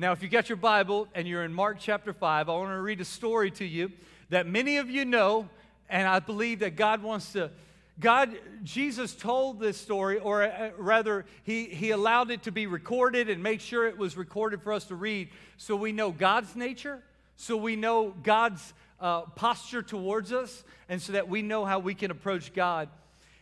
Now, 0.00 0.12
if 0.12 0.22
you 0.22 0.30
got 0.30 0.48
your 0.48 0.56
Bible 0.56 1.08
and 1.14 1.28
you're 1.28 1.44
in 1.44 1.52
Mark 1.52 1.76
chapter 1.78 2.14
5, 2.14 2.48
I 2.48 2.52
want 2.52 2.70
to 2.70 2.80
read 2.80 3.02
a 3.02 3.04
story 3.04 3.50
to 3.50 3.66
you 3.66 3.92
that 4.30 4.46
many 4.46 4.78
of 4.78 4.88
you 4.88 5.04
know, 5.04 5.46
and 5.90 6.08
I 6.08 6.20
believe 6.20 6.60
that 6.60 6.74
God 6.74 7.02
wants 7.02 7.34
to. 7.34 7.50
God, 8.00 8.34
Jesus 8.64 9.14
told 9.14 9.60
this 9.60 9.76
story, 9.76 10.18
or 10.18 10.44
uh, 10.44 10.70
rather, 10.78 11.26
he, 11.42 11.66
he 11.66 11.90
allowed 11.90 12.30
it 12.30 12.44
to 12.44 12.50
be 12.50 12.66
recorded 12.66 13.28
and 13.28 13.42
made 13.42 13.60
sure 13.60 13.86
it 13.86 13.98
was 13.98 14.16
recorded 14.16 14.62
for 14.62 14.72
us 14.72 14.86
to 14.86 14.94
read 14.94 15.28
so 15.58 15.76
we 15.76 15.92
know 15.92 16.12
God's 16.12 16.56
nature, 16.56 17.02
so 17.36 17.58
we 17.58 17.76
know 17.76 18.14
God's 18.22 18.72
uh, 19.02 19.24
posture 19.36 19.82
towards 19.82 20.32
us, 20.32 20.64
and 20.88 21.02
so 21.02 21.12
that 21.12 21.28
we 21.28 21.42
know 21.42 21.66
how 21.66 21.78
we 21.78 21.94
can 21.94 22.10
approach 22.10 22.54
God. 22.54 22.88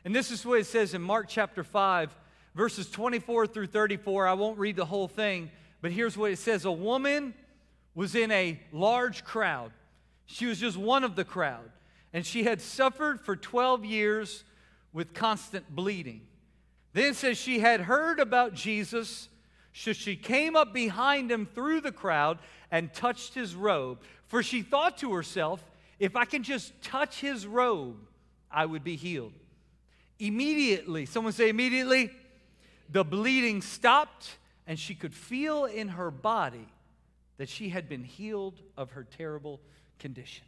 And 0.05 0.13
this 0.13 0.33
is 0.33 0.45
what 0.45 0.59
it 0.59 0.67
says 0.67 0.93
in 0.93 1.03
Mark 1.03 1.27
chapter 1.29 1.63
5, 1.63 2.13
verses 2.57 2.91
24 2.91 3.47
through 3.47 3.69
34. 3.69 4.27
I 4.27 4.33
won't 4.33 4.59
read 4.59 4.75
the 4.75 4.87
whole 4.87 5.07
thing, 5.07 5.53
but 5.81 5.93
here's 5.93 6.17
what 6.17 6.31
it 6.31 6.39
says 6.39 6.65
A 6.65 6.73
woman 6.73 7.35
was 7.95 8.15
in 8.15 8.31
a 8.31 8.61
large 8.73 9.25
crowd. 9.25 9.73
She 10.27 10.47
was 10.47 10.61
just 10.61 10.77
one 10.77 11.05
of 11.05 11.17
the 11.17 11.25
crowd, 11.25 11.71
and 12.13 12.25
she 12.25 12.45
had 12.45 12.61
suffered 12.61 13.21
for 13.21 13.35
12 13.35 13.85
years 13.85 14.45
with 14.93 15.15
constant 15.15 15.75
bleeding. 15.75 16.23
Then 16.93 17.15
says 17.15 17.39
she 17.39 17.61
had 17.61 17.81
heard 17.81 18.21
about 18.21 18.55
Jesus, 18.55 19.29
so 19.73 19.93
she 19.93 20.17
came 20.17 20.57
up 20.57 20.73
behind 20.73 21.31
him 21.31 21.47
through 21.47 21.81
the 21.81 21.93
crowd 21.93 22.39
and 22.71 22.93
touched 22.93 23.35
his 23.35 23.55
robe. 23.55 24.01
For 24.27 24.43
she 24.43 24.63
thought 24.63 24.99
to 24.99 25.13
herself, 25.15 25.63
if 25.99 26.17
I 26.17 26.25
can 26.25 26.43
just 26.43 26.81
touch 26.83 27.21
his 27.21 27.47
robe, 27.47 27.97
I 28.51 28.67
would 28.67 28.85
be 28.85 28.97
healed. 28.97 29.33
Immediately, 30.19 31.07
someone 31.07 31.33
say 31.33 31.49
immediately, 31.49 32.11
the 32.91 33.05
bleeding 33.05 33.63
stopped 33.63 34.38
and 34.69 34.79
she 34.79 34.95
could 34.95 35.15
feel 35.15 35.65
in 35.65 35.89
her 35.89 36.11
body 36.11 36.69
that 37.39 37.49
she 37.49 37.71
had 37.71 37.89
been 37.89 38.05
healed 38.05 38.61
of 38.77 38.91
her 38.91 39.03
terrible 39.03 39.61
condition. 39.99 40.45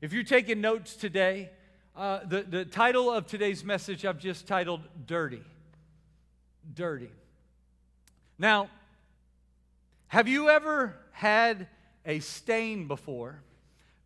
If 0.00 0.14
you're 0.14 0.24
taking 0.24 0.62
notes 0.62 0.96
today, 0.96 1.50
uh, 1.94 2.20
the, 2.24 2.42
the 2.42 2.64
title 2.64 3.10
of 3.10 3.26
today's 3.26 3.62
message 3.62 4.06
I've 4.06 4.18
just 4.18 4.46
titled 4.46 4.80
Dirty. 5.06 5.42
Dirty. 6.74 7.10
Now, 8.38 8.70
have 10.08 10.26
you 10.26 10.48
ever 10.48 10.96
had 11.12 11.68
a 12.06 12.20
stain 12.20 12.88
before 12.88 13.42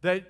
that 0.03 0.25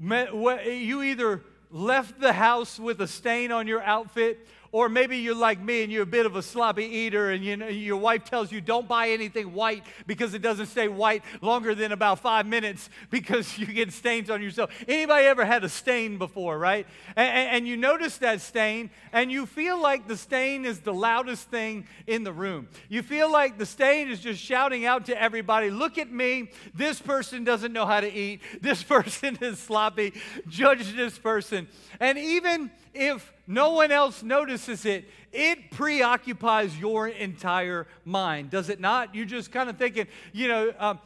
you 0.00 1.02
either 1.02 1.42
left 1.70 2.20
the 2.20 2.32
house 2.32 2.78
with 2.78 3.00
a 3.00 3.08
stain 3.08 3.50
on 3.50 3.66
your 3.66 3.82
outfit 3.82 4.46
or 4.72 4.88
maybe 4.88 5.18
you're 5.18 5.34
like 5.34 5.60
me 5.60 5.82
and 5.82 5.92
you're 5.92 6.02
a 6.02 6.06
bit 6.06 6.24
of 6.24 6.34
a 6.34 6.42
sloppy 6.42 6.84
eater 6.84 7.30
and 7.30 7.44
you 7.44 7.58
know, 7.58 7.68
your 7.68 7.98
wife 7.98 8.24
tells 8.24 8.50
you 8.50 8.60
don't 8.60 8.88
buy 8.88 9.10
anything 9.10 9.52
white 9.52 9.84
because 10.06 10.32
it 10.32 10.40
doesn't 10.40 10.66
stay 10.66 10.88
white 10.88 11.22
longer 11.42 11.74
than 11.74 11.92
about 11.92 12.18
five 12.18 12.46
minutes 12.46 12.88
because 13.10 13.58
you 13.58 13.66
get 13.66 13.92
stains 13.92 14.30
on 14.30 14.42
yourself. 14.42 14.70
Anybody 14.88 15.26
ever 15.26 15.44
had 15.44 15.62
a 15.62 15.68
stain 15.68 16.16
before, 16.16 16.58
right? 16.58 16.86
And, 17.14 17.48
and 17.50 17.68
you 17.68 17.76
notice 17.76 18.16
that 18.18 18.40
stain 18.40 18.90
and 19.12 19.30
you 19.30 19.44
feel 19.44 19.80
like 19.80 20.08
the 20.08 20.16
stain 20.16 20.64
is 20.64 20.80
the 20.80 20.94
loudest 20.94 21.50
thing 21.50 21.86
in 22.06 22.24
the 22.24 22.32
room. 22.32 22.68
You 22.88 23.02
feel 23.02 23.30
like 23.30 23.58
the 23.58 23.66
stain 23.66 24.08
is 24.08 24.20
just 24.20 24.40
shouting 24.40 24.86
out 24.86 25.04
to 25.06 25.22
everybody, 25.22 25.70
look 25.70 25.98
at 25.98 26.10
me. 26.10 26.50
This 26.74 26.98
person 26.98 27.44
doesn't 27.44 27.74
know 27.74 27.84
how 27.84 28.00
to 28.00 28.10
eat. 28.10 28.40
This 28.62 28.82
person 28.82 29.36
is 29.42 29.58
sloppy. 29.58 30.14
Judge 30.48 30.94
this 30.94 31.18
person. 31.18 31.68
And 32.00 32.16
even 32.16 32.70
if 32.94 33.32
no 33.52 33.70
one 33.70 33.92
else 33.92 34.22
notices 34.22 34.84
it, 34.84 35.08
it 35.30 35.70
preoccupies 35.70 36.76
your 36.78 37.08
entire 37.08 37.86
mind, 38.04 38.50
does 38.50 38.68
it 38.68 38.80
not? 38.80 39.14
You're 39.14 39.26
just 39.26 39.52
kind 39.52 39.68
of 39.68 39.76
thinking, 39.76 40.06
you 40.32 40.48
know, 40.48 40.72
um, 40.78 40.98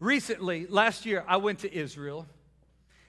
recently, 0.00 0.66
last 0.66 1.06
year, 1.06 1.24
I 1.26 1.36
went 1.36 1.60
to 1.60 1.74
Israel, 1.74 2.26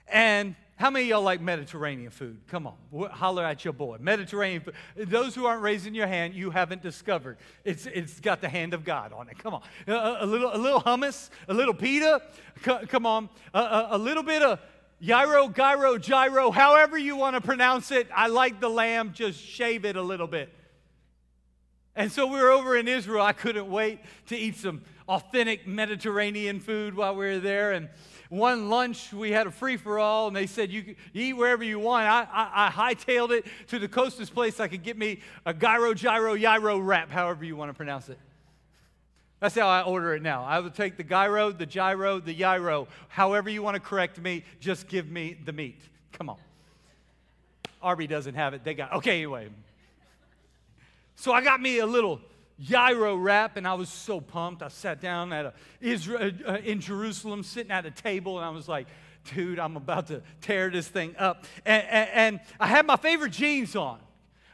and 0.08 0.56
how 0.78 0.92
many 0.92 1.08
y'all 1.08 1.24
like 1.24 1.42
Mediterranean 1.42 2.12
food? 2.12 2.40
Come 2.50 2.68
on, 2.68 3.10
holler 3.10 3.44
at 3.44 3.66
your 3.66 3.74
boy. 3.74 3.98
Mediterranean 4.00 4.62
food. 4.62 4.76
Those 4.96 5.34
who 5.34 5.48
aren't 5.48 5.64
raising 5.64 5.96
your 5.96 6.06
hand, 6.06 6.36
you 6.36 6.52
haven't 6.52 6.84
discovered. 6.84 7.38
It's, 7.66 7.88
it's 7.88 8.20
got 8.20 8.42
the 8.42 8.50
hand 8.50 8.76
of 8.76 8.86
God 8.86 9.12
on 9.12 9.28
it. 9.28 9.40
Come 9.40 9.56
on. 9.56 9.64
A, 9.88 10.18
a 10.20 10.26
little, 10.28 10.56
a 10.56 10.58
little 10.60 10.82
hummus, 10.82 11.32
a 11.48 11.54
little 11.56 11.74
pita. 11.74 12.22
C- 12.64 12.86
come 12.90 13.08
on. 13.08 13.28
A, 13.56 13.60
a, 13.60 13.88
a 13.94 13.98
little 13.98 14.22
bit 14.22 14.44
of 14.44 14.60
gyro, 15.02 15.50
gyro, 15.50 15.98
gyro, 15.98 16.52
however 16.52 16.98
you 16.98 17.16
want 17.16 17.36
to 17.36 17.42
pronounce 17.42 17.92
it. 17.92 18.08
I 18.14 18.28
like 18.28 18.60
the 18.60 18.70
lamb, 18.70 19.14
just 19.14 19.40
shave 19.40 19.86
it 19.86 19.96
a 19.96 20.02
little 20.02 20.28
bit. 20.28 20.54
And 21.96 22.12
so 22.12 22.28
we 22.28 22.40
were 22.40 22.52
over 22.52 22.78
in 22.78 22.88
Israel. 22.88 23.24
I 23.24 23.34
couldn't 23.34 23.70
wait 23.70 24.00
to 24.28 24.38
eat 24.38 24.56
some 24.56 24.84
authentic 25.10 25.66
Mediterranean 25.66 26.60
food 26.60 26.96
while 26.96 27.16
we 27.16 27.26
were 27.26 27.40
there. 27.40 27.72
And 27.72 27.90
one 28.30 28.70
lunch, 28.70 29.12
we 29.12 29.32
had 29.32 29.48
a 29.48 29.52
free 29.52 29.78
for 29.78 29.98
all, 29.98 30.28
and 30.28 30.36
they 30.36 30.46
said, 30.46 30.70
You, 30.70 30.96
eat 31.14 31.34
wherever 31.34 31.64
you 31.64 31.80
want. 31.80 32.08
I, 32.08 32.28
I, 32.32 32.68
I 32.68 32.94
hightailed 32.94 33.32
it 33.32 33.46
to 33.68 33.80
the 33.80 33.88
closest 33.88 34.34
place 34.34 34.60
I 34.60 34.68
could 34.68 34.84
get 34.84 34.98
me 34.98 35.22
a 35.46 35.54
gyro, 35.54 35.94
gyro, 35.94 36.38
gyro 36.38 36.78
wrap, 36.78 37.10
however 37.10 37.46
you 37.46 37.56
want 37.56 37.70
to 37.70 37.74
pronounce 37.74 38.10
it. 38.10 38.20
That's 39.40 39.56
how 39.56 39.68
I 39.68 39.84
order 39.84 40.16
it 40.16 40.24
now. 40.24 40.44
I 40.44 40.60
will 40.60 40.72
take 40.72 40.98
the 40.98 41.04
gyro, 41.04 41.52
the 41.52 41.66
gyro, 41.66 42.20
the 42.20 42.34
gyro. 42.34 42.88
However 43.08 43.50
you 43.50 43.62
want 43.62 43.76
to 43.76 43.80
correct 43.80 44.20
me, 44.20 44.44
just 44.60 44.88
give 44.88 45.10
me 45.10 45.38
the 45.46 45.54
meat. 45.54 45.80
Come 46.14 46.30
on. 46.30 46.38
Arby 47.82 48.08
doesn't 48.08 48.34
have 48.34 48.56
it. 48.56 48.64
They 48.64 48.74
got 48.74 48.94
okay 48.94 49.18
anyway. 49.18 49.50
So 51.16 51.32
I 51.32 51.44
got 51.44 51.62
me 51.62 51.80
a 51.80 51.86
little 51.86 52.20
gyro 52.60 53.16
wrap, 53.16 53.58
and 53.58 53.68
I 53.68 53.76
was 53.76 53.90
so 53.90 54.20
pumped. 54.20 54.64
I 54.64 54.70
sat 54.70 55.02
down 55.02 55.32
at 55.32 55.46
a 55.46 55.54
Israel, 55.82 56.32
uh, 56.48 56.58
in 56.64 56.80
Jerusalem, 56.80 57.44
sitting 57.44 57.72
at 57.72 57.86
a 57.86 57.92
table, 57.92 58.38
and 58.38 58.46
I 58.46 58.50
was 58.50 58.68
like, 58.68 58.88
"Dude, 59.36 59.60
I'm 59.60 59.78
about 59.78 60.08
to 60.08 60.22
tear 60.42 60.72
this 60.72 60.88
thing 60.88 61.16
up." 61.18 61.46
And, 61.66 61.84
and, 61.88 62.10
and 62.10 62.40
I 62.60 62.68
had 62.68 62.88
my 62.88 62.96
favorite 62.96 63.32
jeans 63.32 63.76
on. 63.76 64.00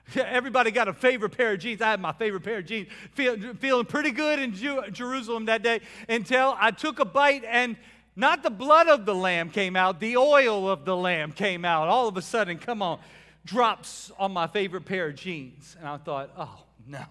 Everybody 0.16 0.72
got 0.72 0.88
a 0.88 0.94
favorite 0.94 1.36
pair 1.36 1.54
of 1.54 1.60
jeans. 1.60 1.82
I 1.82 1.92
had 1.92 2.02
my 2.02 2.12
favorite 2.12 2.44
pair 2.44 2.60
of 2.60 2.66
jeans. 2.66 2.88
Feel, 3.14 3.54
feeling 3.56 3.86
pretty 3.86 4.12
good 4.12 4.40
in 4.40 4.54
Jerusalem 4.54 5.46
that 5.46 5.64
day 5.64 5.82
until 6.10 6.56
I 6.60 6.72
took 6.72 7.00
a 7.00 7.06
bite 7.06 7.44
and 7.46 7.76
not 8.16 8.44
the 8.44 8.52
blood 8.52 8.88
of 8.88 9.06
the 9.06 9.16
lamb 9.16 9.50
came 9.50 9.76
out, 9.76 10.00
the 10.00 10.18
oil 10.18 10.70
of 10.70 10.86
the 10.86 10.96
lamb 10.96 11.32
came 11.32 11.66
out. 11.66 11.88
All 11.88 12.08
of 12.08 12.16
a 12.16 12.22
sudden, 12.22 12.60
come 12.60 12.82
on, 12.82 13.00
drops 13.46 14.12
on 14.20 14.32
my 14.32 14.48
favorite 14.48 14.86
pair 14.86 15.08
of 15.08 15.16
jeans. 15.16 15.76
And 15.80 15.88
I 15.88 15.98
thought, 15.98 16.30
oh 16.38 16.64
no. 16.88 17.06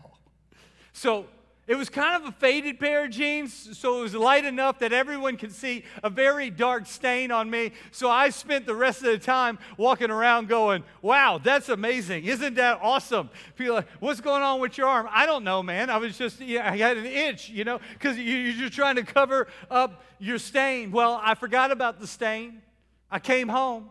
So 0.93 1.27
it 1.69 1.77
was 1.77 1.89
kind 1.89 2.21
of 2.21 2.29
a 2.29 2.33
faded 2.33 2.81
pair 2.81 3.05
of 3.05 3.13
jeans, 3.13 3.79
so 3.79 4.01
it 4.01 4.03
was 4.03 4.15
light 4.15 4.45
enough 4.45 4.81
that 4.81 4.93
everyone 4.93 5.37
could 5.37 5.53
see 5.53 5.85
a 6.03 6.11
very 6.11 6.51
dark 6.51 6.87
stain 6.87 7.31
on 7.31 7.49
me. 7.49 7.71
So 7.93 8.11
I 8.11 8.31
spent 8.31 8.67
the 8.67 8.75
rest 8.75 8.99
of 8.99 9.07
the 9.07 9.19
time 9.19 9.61
walking 9.77 10.11
around 10.11 10.49
going, 10.49 10.83
Wow, 11.03 11.39
that's 11.43 11.69
amazing. 11.69 12.25
Isn't 12.25 12.55
that 12.55 12.81
awesome? 12.83 13.31
People 13.55 13.77
like, 13.77 13.89
What's 14.01 14.21
going 14.21 14.43
on 14.43 14.59
with 14.59 14.77
your 14.77 14.89
arm? 14.89 15.07
I 15.09 15.25
don't 15.25 15.45
know, 15.45 15.63
man. 15.63 15.89
I 15.89 15.99
was 15.99 16.19
just, 16.19 16.41
know, 16.41 16.61
I 16.61 16.77
had 16.77 16.97
an 16.97 17.07
itch, 17.07 17.49
you 17.49 17.63
know, 17.63 17.79
because 17.93 18.19
you're 18.19 18.55
just 18.55 18.73
trying 18.73 18.97
to 18.97 19.05
cover 19.05 19.47
up 19.71 20.03
your 20.19 20.41
stain. 20.41 20.91
Well, 20.91 21.21
I 21.23 21.37
forgot 21.37 21.71
about 21.71 22.01
the 22.01 22.09
stain. 22.09 22.61
I 23.09 23.21
came 23.21 23.49
home 23.49 23.91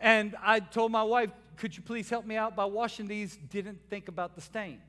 and 0.00 0.36
I 0.42 0.60
told 0.60 0.92
my 0.92 1.02
wife, 1.02 1.30
Could 1.56 1.74
you 1.74 1.82
please 1.82 2.10
help 2.10 2.26
me 2.26 2.36
out 2.36 2.54
by 2.54 2.66
washing 2.66 3.06
these? 3.06 3.38
Didn't 3.48 3.78
think 3.88 4.08
about 4.08 4.34
the 4.34 4.42
stain. 4.42 4.82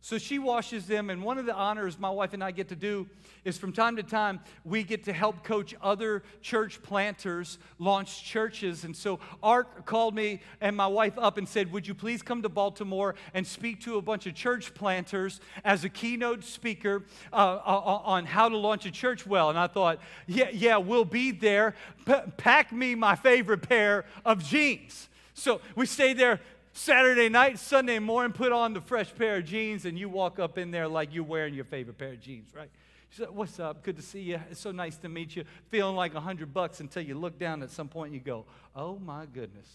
So 0.00 0.16
she 0.16 0.38
washes 0.38 0.86
them, 0.86 1.10
and 1.10 1.22
one 1.22 1.38
of 1.38 1.46
the 1.46 1.54
honors 1.54 1.98
my 1.98 2.08
wife 2.08 2.32
and 2.32 2.42
I 2.42 2.52
get 2.52 2.68
to 2.68 2.76
do 2.76 3.08
is 3.44 3.58
from 3.58 3.72
time 3.72 3.96
to 3.96 4.02
time 4.02 4.40
we 4.64 4.84
get 4.84 5.04
to 5.04 5.12
help 5.12 5.42
coach 5.42 5.74
other 5.82 6.22
church 6.40 6.80
planters 6.82 7.58
launch 7.78 8.24
churches. 8.24 8.84
And 8.84 8.96
so 8.96 9.18
Art 9.42 9.86
called 9.86 10.14
me 10.14 10.40
and 10.60 10.76
my 10.76 10.86
wife 10.86 11.18
up 11.18 11.36
and 11.36 11.48
said, 11.48 11.72
Would 11.72 11.86
you 11.86 11.94
please 11.94 12.22
come 12.22 12.42
to 12.42 12.48
Baltimore 12.48 13.16
and 13.34 13.44
speak 13.46 13.80
to 13.82 13.98
a 13.98 14.02
bunch 14.02 14.26
of 14.26 14.34
church 14.34 14.72
planters 14.72 15.40
as 15.64 15.84
a 15.84 15.88
keynote 15.88 16.44
speaker 16.44 17.04
uh, 17.32 17.36
uh, 17.36 17.60
uh 17.66 18.02
on 18.04 18.24
how 18.24 18.48
to 18.48 18.56
launch 18.56 18.86
a 18.86 18.92
church 18.92 19.26
well? 19.26 19.50
And 19.50 19.58
I 19.58 19.66
thought, 19.66 19.98
Yeah, 20.26 20.50
yeah, 20.52 20.76
we'll 20.76 21.04
be 21.04 21.32
there. 21.32 21.74
P- 22.06 22.14
pack 22.36 22.72
me 22.72 22.94
my 22.94 23.16
favorite 23.16 23.68
pair 23.68 24.04
of 24.24 24.44
jeans. 24.44 25.08
So 25.34 25.60
we 25.76 25.86
stayed 25.86 26.18
there 26.18 26.40
Saturday 26.78 27.28
night, 27.28 27.58
Sunday 27.58 27.98
morning, 27.98 28.32
put 28.32 28.52
on 28.52 28.72
the 28.72 28.80
fresh 28.80 29.12
pair 29.12 29.38
of 29.38 29.44
jeans, 29.44 29.84
and 29.84 29.98
you 29.98 30.08
walk 30.08 30.38
up 30.38 30.58
in 30.58 30.70
there 30.70 30.86
like 30.86 31.12
you're 31.12 31.24
wearing 31.24 31.52
your 31.52 31.64
favorite 31.64 31.98
pair 31.98 32.12
of 32.12 32.20
jeans, 32.20 32.54
right? 32.54 32.70
You 33.10 33.24
say, 33.24 33.30
What's 33.32 33.58
up? 33.58 33.82
Good 33.82 33.96
to 33.96 34.02
see 34.02 34.20
you. 34.20 34.40
It's 34.48 34.60
so 34.60 34.70
nice 34.70 34.96
to 34.98 35.08
meet 35.08 35.34
you. 35.34 35.42
Feeling 35.70 35.96
like 35.96 36.14
a 36.14 36.20
hundred 36.20 36.54
bucks 36.54 36.78
until 36.78 37.02
you 37.02 37.16
look 37.16 37.36
down 37.36 37.64
at 37.64 37.72
some 37.72 37.88
point 37.88 38.12
and 38.12 38.14
you 38.14 38.20
go, 38.20 38.44
Oh 38.76 38.96
my 38.96 39.26
goodness. 39.26 39.66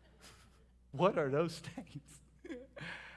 what 0.90 1.16
are 1.18 1.30
those 1.30 1.54
stains? 1.76 2.58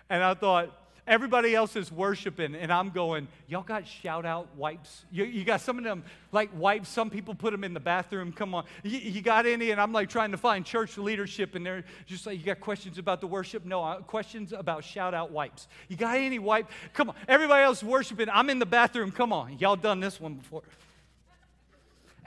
and 0.07 0.23
I 0.23 0.35
thought, 0.35 0.69
everybody 1.09 1.55
else 1.55 1.75
is 1.75 1.91
worshiping, 1.91 2.55
and 2.55 2.71
I'm 2.71 2.91
going, 2.91 3.27
y'all 3.47 3.63
got 3.63 3.87
shout 3.87 4.25
out 4.25 4.47
wipes? 4.55 5.03
You, 5.11 5.25
you 5.25 5.43
got 5.43 5.59
some 5.59 5.79
of 5.79 5.83
them 5.83 6.03
like 6.31 6.49
wipes. 6.55 6.87
Some 6.87 7.09
people 7.09 7.33
put 7.33 7.51
them 7.51 7.63
in 7.63 7.73
the 7.73 7.79
bathroom. 7.79 8.31
Come 8.31 8.53
on. 8.53 8.63
You, 8.83 8.99
you 8.99 9.21
got 9.21 9.47
any? 9.47 9.71
And 9.71 9.81
I'm 9.81 9.91
like 9.91 10.07
trying 10.07 10.31
to 10.31 10.37
find 10.37 10.63
church 10.63 10.97
leadership, 10.97 11.55
and 11.55 11.65
they're 11.65 11.83
just 12.05 12.25
like, 12.25 12.37
you 12.39 12.45
got 12.45 12.59
questions 12.61 12.99
about 12.99 13.19
the 13.19 13.27
worship? 13.27 13.65
No, 13.65 14.01
questions 14.07 14.53
about 14.53 14.83
shout 14.83 15.13
out 15.13 15.31
wipes. 15.31 15.67
You 15.89 15.97
got 15.97 16.15
any 16.15 16.39
wipe? 16.39 16.67
Come 16.93 17.09
on. 17.09 17.15
Everybody 17.27 17.63
else 17.63 17.83
worshiping. 17.83 18.29
I'm 18.31 18.49
in 18.49 18.59
the 18.59 18.67
bathroom. 18.67 19.11
Come 19.11 19.33
on. 19.33 19.57
Y'all 19.57 19.75
done 19.75 19.99
this 19.99 20.21
one 20.21 20.35
before. 20.35 20.61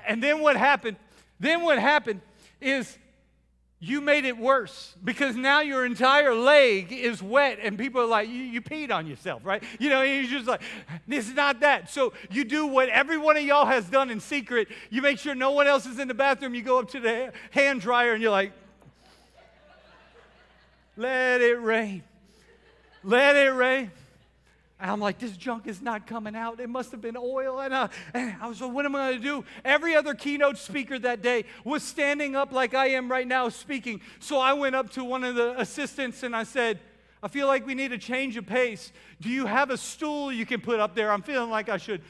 And 0.04 0.20
then 0.20 0.40
what 0.40 0.56
happened? 0.56 0.96
Then 1.38 1.62
what 1.62 1.78
happened 1.78 2.20
is 2.60 2.98
you 3.84 4.00
made 4.00 4.24
it 4.24 4.38
worse 4.38 4.94
because 5.02 5.34
now 5.34 5.60
your 5.60 5.84
entire 5.84 6.32
leg 6.32 6.92
is 6.92 7.20
wet 7.20 7.58
and 7.60 7.76
people 7.76 8.00
are 8.00 8.06
like, 8.06 8.28
you, 8.28 8.36
you 8.36 8.62
peed 8.62 8.92
on 8.92 9.08
yourself, 9.08 9.44
right? 9.44 9.60
You 9.80 9.90
know, 9.90 10.02
you're 10.02 10.22
just 10.22 10.46
like, 10.46 10.62
this 11.08 11.28
is 11.28 11.34
not 11.34 11.58
that. 11.60 11.90
So 11.90 12.12
you 12.30 12.44
do 12.44 12.64
what 12.64 12.88
every 12.90 13.18
one 13.18 13.36
of 13.36 13.42
y'all 13.42 13.66
has 13.66 13.84
done 13.86 14.08
in 14.08 14.20
secret. 14.20 14.68
You 14.88 15.02
make 15.02 15.18
sure 15.18 15.34
no 15.34 15.50
one 15.50 15.66
else 15.66 15.84
is 15.84 15.98
in 15.98 16.06
the 16.06 16.14
bathroom. 16.14 16.54
You 16.54 16.62
go 16.62 16.78
up 16.78 16.90
to 16.90 17.00
the 17.00 17.32
hand 17.50 17.80
dryer 17.80 18.12
and 18.12 18.22
you're 18.22 18.30
like, 18.30 18.52
let 20.96 21.40
it 21.40 21.60
rain. 21.60 22.04
Let 23.02 23.34
it 23.34 23.50
rain. 23.50 23.90
And 24.82 24.90
I'm 24.90 24.98
like, 24.98 25.20
this 25.20 25.36
junk 25.36 25.68
is 25.68 25.80
not 25.80 26.08
coming 26.08 26.34
out. 26.34 26.58
It 26.58 26.68
must 26.68 26.90
have 26.90 27.00
been 27.00 27.16
oil. 27.16 27.60
And, 27.60 27.72
uh, 27.72 27.86
and 28.12 28.34
I 28.42 28.48
was 28.48 28.60
like, 28.60 28.72
what 28.72 28.84
am 28.84 28.96
I 28.96 29.10
going 29.10 29.22
to 29.22 29.24
do? 29.24 29.44
Every 29.64 29.94
other 29.94 30.12
keynote 30.12 30.58
speaker 30.58 30.98
that 30.98 31.22
day 31.22 31.44
was 31.62 31.84
standing 31.84 32.34
up 32.34 32.50
like 32.50 32.74
I 32.74 32.88
am 32.88 33.08
right 33.08 33.26
now 33.26 33.48
speaking. 33.48 34.00
So 34.18 34.40
I 34.40 34.54
went 34.54 34.74
up 34.74 34.90
to 34.94 35.04
one 35.04 35.22
of 35.22 35.36
the 35.36 35.58
assistants 35.60 36.24
and 36.24 36.34
I 36.34 36.42
said, 36.42 36.80
I 37.22 37.28
feel 37.28 37.46
like 37.46 37.64
we 37.64 37.76
need 37.76 37.92
a 37.92 37.98
change 37.98 38.36
of 38.36 38.44
pace. 38.44 38.92
Do 39.20 39.28
you 39.28 39.46
have 39.46 39.70
a 39.70 39.76
stool 39.76 40.32
you 40.32 40.44
can 40.44 40.60
put 40.60 40.80
up 40.80 40.96
there? 40.96 41.12
I'm 41.12 41.22
feeling 41.22 41.48
like 41.48 41.68
I 41.68 41.76
should 41.76 42.02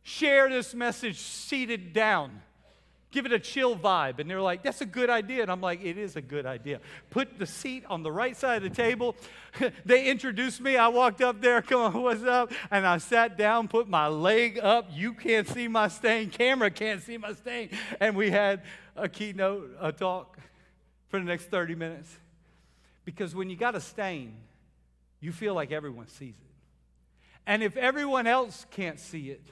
share 0.00 0.48
this 0.48 0.72
message 0.72 1.18
seated 1.18 1.92
down 1.92 2.40
give 3.12 3.26
it 3.26 3.32
a 3.32 3.38
chill 3.38 3.76
vibe. 3.76 4.18
And 4.18 4.28
they're 4.28 4.40
like, 4.40 4.62
that's 4.62 4.80
a 4.80 4.86
good 4.86 5.10
idea. 5.10 5.42
And 5.42 5.50
I'm 5.50 5.60
like, 5.60 5.84
it 5.84 5.96
is 5.96 6.16
a 6.16 6.22
good 6.22 6.46
idea. 6.46 6.80
Put 7.10 7.38
the 7.38 7.46
seat 7.46 7.84
on 7.88 8.02
the 8.02 8.10
right 8.10 8.36
side 8.36 8.64
of 8.64 8.74
the 8.74 8.74
table. 8.74 9.14
they 9.84 10.06
introduced 10.06 10.60
me. 10.60 10.76
I 10.76 10.88
walked 10.88 11.20
up 11.20 11.40
there, 11.40 11.62
come 11.62 11.80
on, 11.80 12.02
what's 12.02 12.24
up? 12.24 12.50
And 12.70 12.86
I 12.86 12.98
sat 12.98 13.36
down, 13.36 13.68
put 13.68 13.88
my 13.88 14.08
leg 14.08 14.58
up. 14.58 14.88
You 14.90 15.12
can't 15.12 15.46
see 15.46 15.68
my 15.68 15.88
stain. 15.88 16.30
Camera 16.30 16.70
can't 16.70 17.02
see 17.02 17.18
my 17.18 17.34
stain. 17.34 17.70
And 18.00 18.16
we 18.16 18.30
had 18.30 18.62
a 18.96 19.08
keynote, 19.08 19.76
a 19.80 19.92
talk 19.92 20.38
for 21.08 21.20
the 21.20 21.26
next 21.26 21.50
30 21.50 21.74
minutes. 21.74 22.18
Because 23.04 23.34
when 23.34 23.50
you 23.50 23.56
got 23.56 23.74
a 23.74 23.80
stain, 23.80 24.34
you 25.20 25.32
feel 25.32 25.54
like 25.54 25.70
everyone 25.70 26.08
sees 26.08 26.34
it. 26.34 26.52
And 27.46 27.62
if 27.62 27.76
everyone 27.76 28.26
else 28.26 28.66
can't 28.70 28.98
see 28.98 29.30
it, 29.30 29.42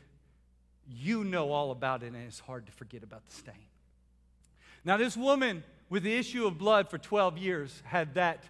you 0.90 1.25
know 1.25 1.52
all 1.52 1.70
about 1.70 2.02
it, 2.02 2.06
and 2.06 2.16
it's 2.16 2.40
hard 2.40 2.66
to 2.66 2.72
forget 2.72 3.02
about 3.02 3.26
the 3.28 3.34
stain. 3.34 3.54
Now, 4.84 4.96
this 4.96 5.16
woman 5.16 5.62
with 5.88 6.02
the 6.02 6.14
issue 6.14 6.46
of 6.46 6.58
blood 6.58 6.88
for 6.88 6.98
12 6.98 7.38
years 7.38 7.82
had 7.84 8.14
that 8.14 8.44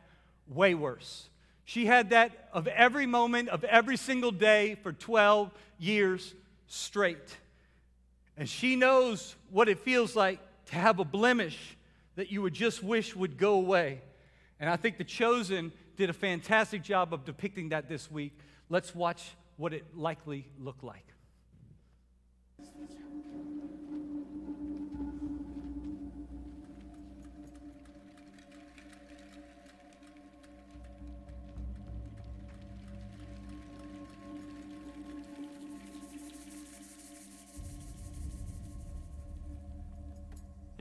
way 0.49 0.75
worse. 0.75 1.29
She 1.65 1.87
had 1.87 2.11
that 2.11 2.49
of 2.53 2.67
every 2.67 3.07
moment 3.07 3.49
of 3.49 3.65
every 3.65 3.97
single 3.97 4.33
day 4.33 4.77
for 4.83 4.93
12 4.93 5.53
years 5.79 6.35
straight. 6.67 7.37
And 8.37 8.49
she 8.49 8.77
knows 8.77 9.35
what 9.51 9.69
it 9.69 9.79
feels 9.79 10.17
like 10.17 10.41
to 10.67 10.77
have 10.77 10.99
a 10.99 11.05
blemish 11.05 11.77
that 12.17 12.31
you 12.31 12.43
would 12.43 12.55
just 12.55 12.83
wish 12.83 13.15
would 13.15 13.39
go 13.39 13.55
away. 13.55 14.03
And 14.59 14.69
I 14.69 14.77
think 14.77 14.99
The 14.99 15.05
Chosen 15.05 15.73
did 15.97 16.11
a 16.11 16.15
fantastic 16.15 16.83
job 16.83 17.15
of 17.15 17.25
depicting 17.25 17.71
that 17.71 17.89
this 17.89 18.11
week. 18.11 18.39
Let's 18.69 18.95
watch 18.95 19.31
what 19.57 19.73
it 19.73 19.85
likely 19.97 20.47
looked 20.59 20.85
like. 20.85 21.07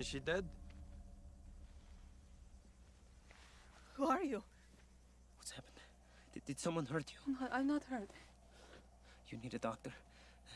She 0.09 0.19
dead? 0.19 0.43
Who 3.93 4.07
are 4.07 4.23
you? 4.23 4.41
What's 5.37 5.51
happened? 5.51 5.75
Did, 6.33 6.45
did 6.45 6.59
someone 6.59 6.85
hurt 6.87 7.11
you? 7.11 7.19
I'm 7.27 7.39
not, 7.39 7.49
I'm 7.53 7.67
not 7.67 7.83
hurt. 7.83 8.09
You 9.29 9.37
need 9.43 9.53
a 9.53 9.59
doctor. 9.59 9.91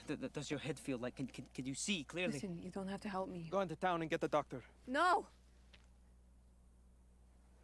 Th- 0.08 0.20
th- 0.20 0.34
does 0.34 0.50
your 0.50 0.60
head 0.60 0.80
feel 0.80 0.98
like? 0.98 1.16
Can, 1.16 1.28
can, 1.28 1.46
can 1.54 1.66
you 1.66 1.76
see 1.76 2.04
clearly? 2.04 2.34
Listen, 2.34 2.60
you 2.64 2.72
don't 2.72 2.88
have 2.88 3.02
to 3.02 3.10
help 3.10 3.30
me. 3.30 3.48
Go 3.52 3.60
into 3.60 3.76
town 3.76 4.02
and 4.02 4.10
get 4.10 4.22
the 4.22 4.28
doctor. 4.28 4.62
No! 4.88 5.28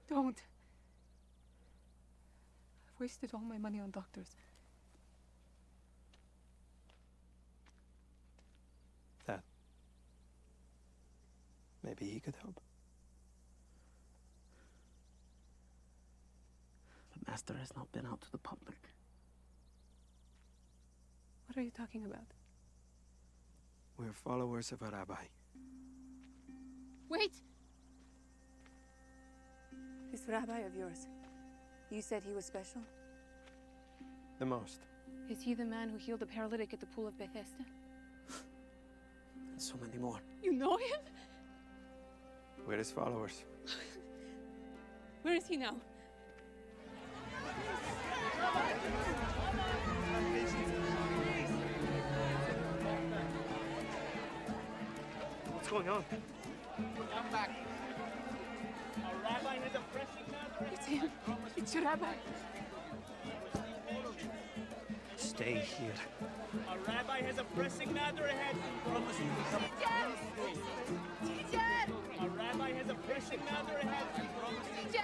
Don't. 0.08 0.42
I've 2.88 3.00
wasted 3.00 3.32
all 3.34 3.42
my 3.42 3.58
money 3.58 3.80
on 3.80 3.90
doctors. 3.90 4.36
That. 9.26 9.42
Maybe 11.84 12.06
he 12.06 12.20
could 12.20 12.36
help. 12.42 12.60
But 17.12 17.28
Master 17.28 17.56
has 17.56 17.76
not 17.76 17.92
been 17.92 18.06
out 18.06 18.22
to 18.22 18.32
the 18.32 18.38
public. 18.38 18.78
What 21.48 21.58
are 21.58 21.64
you 21.64 21.72
talking 21.72 22.06
about? 22.06 22.26
We're 23.98 24.14
followers 24.14 24.72
of 24.72 24.82
a 24.82 24.92
rabbi. 24.92 25.24
Wait! 27.10 27.34
This 30.12 30.22
rabbi 30.28 30.60
of 30.60 30.76
yours, 30.76 31.08
you 31.90 32.02
said 32.02 32.24
he 32.26 32.34
was 32.34 32.46
special? 32.46 32.82
The 34.38 34.46
most. 34.46 34.86
Is 35.30 35.42
he 35.42 35.54
the 35.54 35.66
man 35.66 35.90
who 35.90 35.98
healed 35.98 36.20
the 36.20 36.26
paralytic 36.26 36.74
at 36.74 36.80
the 36.80 36.86
pool 36.88 37.08
of 37.08 37.18
Bethesda? 37.18 37.66
And 39.52 39.62
so 39.62 39.76
many 39.82 39.98
more. 39.98 40.20
You 40.42 40.54
know 40.54 40.78
him? 40.78 41.00
We're 42.68 42.78
his 42.78 42.92
followers. 42.92 43.44
Where 45.24 45.36
is 45.36 45.48
he 45.48 45.58
now? 45.58 45.76
What's 55.52 55.70
going 55.70 55.90
on? 55.90 56.04
Come 56.78 57.32
back. 57.32 57.52
Our 59.04 59.16
rabbi 59.24 59.56
is 59.66 59.76
oppressing 59.76 60.74
It's 60.74 60.86
him. 60.86 61.12
It's 61.58 61.74
your 61.74 61.84
rabbi. 61.84 62.14
Stay 65.16 65.56
here. 65.56 65.94
A 66.68 66.78
rabbi 66.90 67.22
has 67.22 67.38
a 67.38 67.44
pressing 67.56 67.94
matter 67.94 68.26
ahead. 68.26 68.56
A 68.88 68.90
rabbi 68.90 69.12
has 72.74 72.90
a 72.90 72.96
pressing 72.96 73.40
matter 73.46 73.78
ahead. 73.78 74.06
No, 74.94 75.00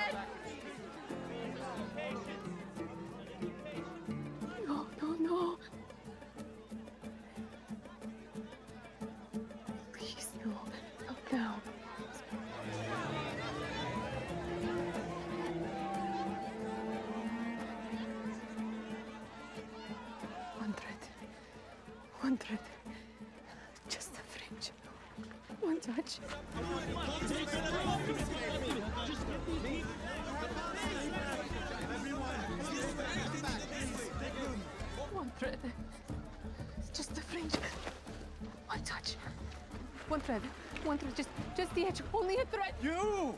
One 40.86 40.98
thread. 41.00 41.16
Just, 41.16 41.30
just 41.58 41.74
the 41.74 41.86
edge. 41.86 42.02
Only 42.14 42.38
a 42.38 42.46
thread. 42.46 42.74
You! 42.82 43.34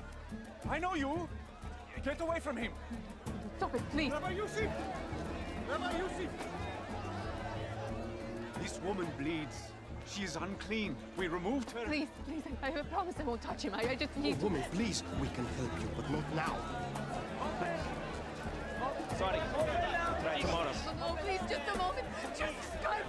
I 0.69 0.79
know 0.79 0.95
you! 0.95 1.29
Get 2.03 2.19
away 2.19 2.39
from 2.39 2.57
him! 2.57 2.71
Stop 3.57 3.73
it, 3.75 3.81
please. 3.91 4.11
Rabbi 4.11 4.31
Yusuf! 4.31 4.71
Rabbi 5.69 5.97
Yusuf! 5.97 6.31
This 8.61 8.79
woman 8.85 9.07
bleeds. 9.17 9.71
She 10.05 10.23
is 10.23 10.35
unclean. 10.35 10.95
We 11.15 11.27
removed 11.27 11.71
her. 11.71 11.85
Please, 11.85 12.07
please. 12.25 12.43
I, 12.61 12.67
I 12.67 12.81
promise 12.83 13.15
I 13.19 13.23
won't 13.23 13.41
touch 13.41 13.63
him. 13.63 13.73
I, 13.73 13.89
I 13.89 13.95
just 13.95 14.11
oh, 14.17 14.21
need 14.21 14.39
to. 14.39 14.45
Woman, 14.45 14.63
please, 14.71 15.03
we 15.21 15.27
can 15.29 15.45
help 15.57 15.71
you, 15.79 15.89
but 15.95 16.09
not 16.11 16.35
now. 16.35 16.55
Sorry. 19.17 19.39
Try 20.21 20.39
tomorrow. 20.39 20.71
No, 20.99 21.17
please, 21.23 21.39
just 21.49 21.61
a 21.73 21.77
moment. 21.77 22.07
Just 22.37 22.53
start. 22.79 23.05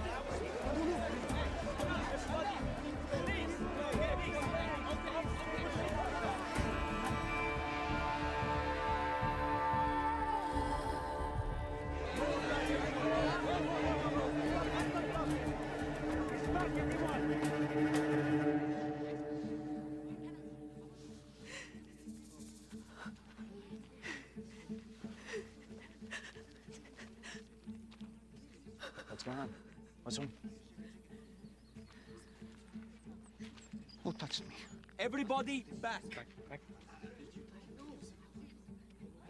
Everybody 34.99 35.65
back. 35.81 36.03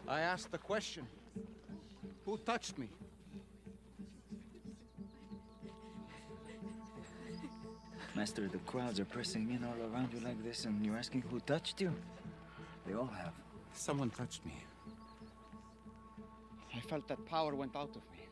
I 0.07 0.21
asked 0.21 0.51
the 0.51 0.57
question. 0.57 1.05
Who 2.25 2.37
touched 2.39 2.79
me? 2.79 2.89
Master, 8.15 8.47
the 8.47 8.57
crowds 8.65 8.99
are 8.99 9.05
pressing 9.05 9.51
in 9.51 9.63
all 9.63 9.93
around 9.93 10.11
you 10.11 10.19
like 10.21 10.43
this, 10.43 10.65
and 10.65 10.83
you're 10.83 10.97
asking 10.97 11.21
who 11.29 11.39
touched 11.41 11.79
you? 11.79 11.93
They 12.87 12.95
all 12.95 13.05
have. 13.05 13.33
Someone 13.73 14.09
touched 14.09 14.43
me. 14.45 14.55
I 16.75 16.79
felt 16.79 17.07
that 17.07 17.23
power 17.27 17.53
went 17.53 17.75
out 17.75 17.95
of 17.95 18.01
me. 18.11 18.25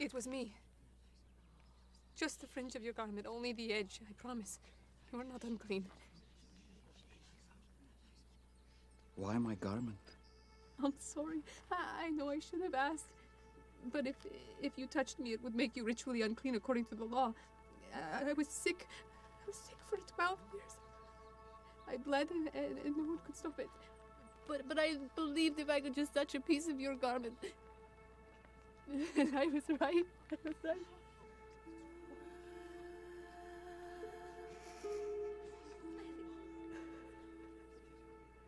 It 0.00 0.14
was 0.14 0.26
me. 0.26 0.54
Just 2.16 2.40
the 2.40 2.46
fringe 2.46 2.74
of 2.74 2.82
your 2.82 2.94
garment, 2.94 3.26
only 3.26 3.52
the 3.52 3.70
edge, 3.72 4.00
I 4.08 4.12
promise. 4.14 4.58
You 5.12 5.20
are 5.20 5.24
not 5.24 5.44
unclean. 5.44 5.84
Why 9.16 9.36
my 9.36 9.56
garment? 9.56 9.98
I'm 10.82 10.94
sorry. 10.98 11.42
I, 11.70 12.06
I 12.06 12.10
know 12.10 12.30
I 12.30 12.38
should 12.38 12.62
have 12.62 12.74
asked. 12.74 13.12
But 13.92 14.06
if 14.06 14.16
if 14.62 14.78
you 14.78 14.86
touched 14.86 15.18
me, 15.18 15.32
it 15.32 15.44
would 15.44 15.54
make 15.54 15.76
you 15.76 15.84
ritually 15.84 16.22
unclean 16.22 16.54
according 16.54 16.86
to 16.86 16.94
the 16.94 17.04
law. 17.04 17.34
I, 17.94 18.30
I 18.30 18.32
was 18.32 18.48
sick. 18.48 18.86
I 19.42 19.46
was 19.46 19.56
sick 19.56 19.76
for 19.90 19.98
12 20.14 20.38
years. 20.54 20.76
I 21.88 21.96
bled 21.98 22.30
and, 22.30 22.48
and, 22.54 22.78
and 22.84 22.96
no 22.96 23.04
one 23.04 23.18
could 23.26 23.36
stop 23.36 23.58
it. 23.58 23.68
But 24.48 24.66
but 24.66 24.78
I 24.78 24.96
believed 25.14 25.58
if 25.60 25.68
I 25.68 25.80
could 25.80 25.94
just 25.94 26.14
touch 26.14 26.34
a 26.34 26.40
piece 26.40 26.68
of 26.68 26.80
your 26.80 26.94
garment. 26.94 27.34
I 29.36 29.46
was 29.46 29.62
right. 29.80 30.06
I 30.32 30.36
was 30.44 30.54
right. 30.64 30.86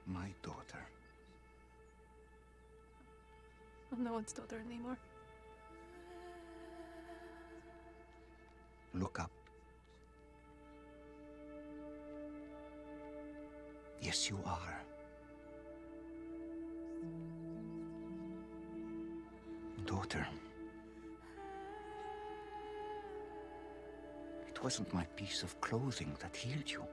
My 0.06 0.28
daughter. 0.42 0.84
I'm 3.92 4.04
no 4.04 4.14
one's 4.14 4.32
daughter 4.32 4.60
anymore. 4.66 4.98
Look 8.94 9.20
up. 9.20 9.30
Yes, 14.00 14.28
you 14.28 14.38
are. 14.44 14.82
Daughter. 19.86 20.26
It 24.48 24.62
wasn't 24.62 24.92
my 24.94 25.04
piece 25.16 25.42
of 25.42 25.60
clothing 25.60 26.14
that 26.20 26.36
healed 26.36 26.70
you. 26.70 26.84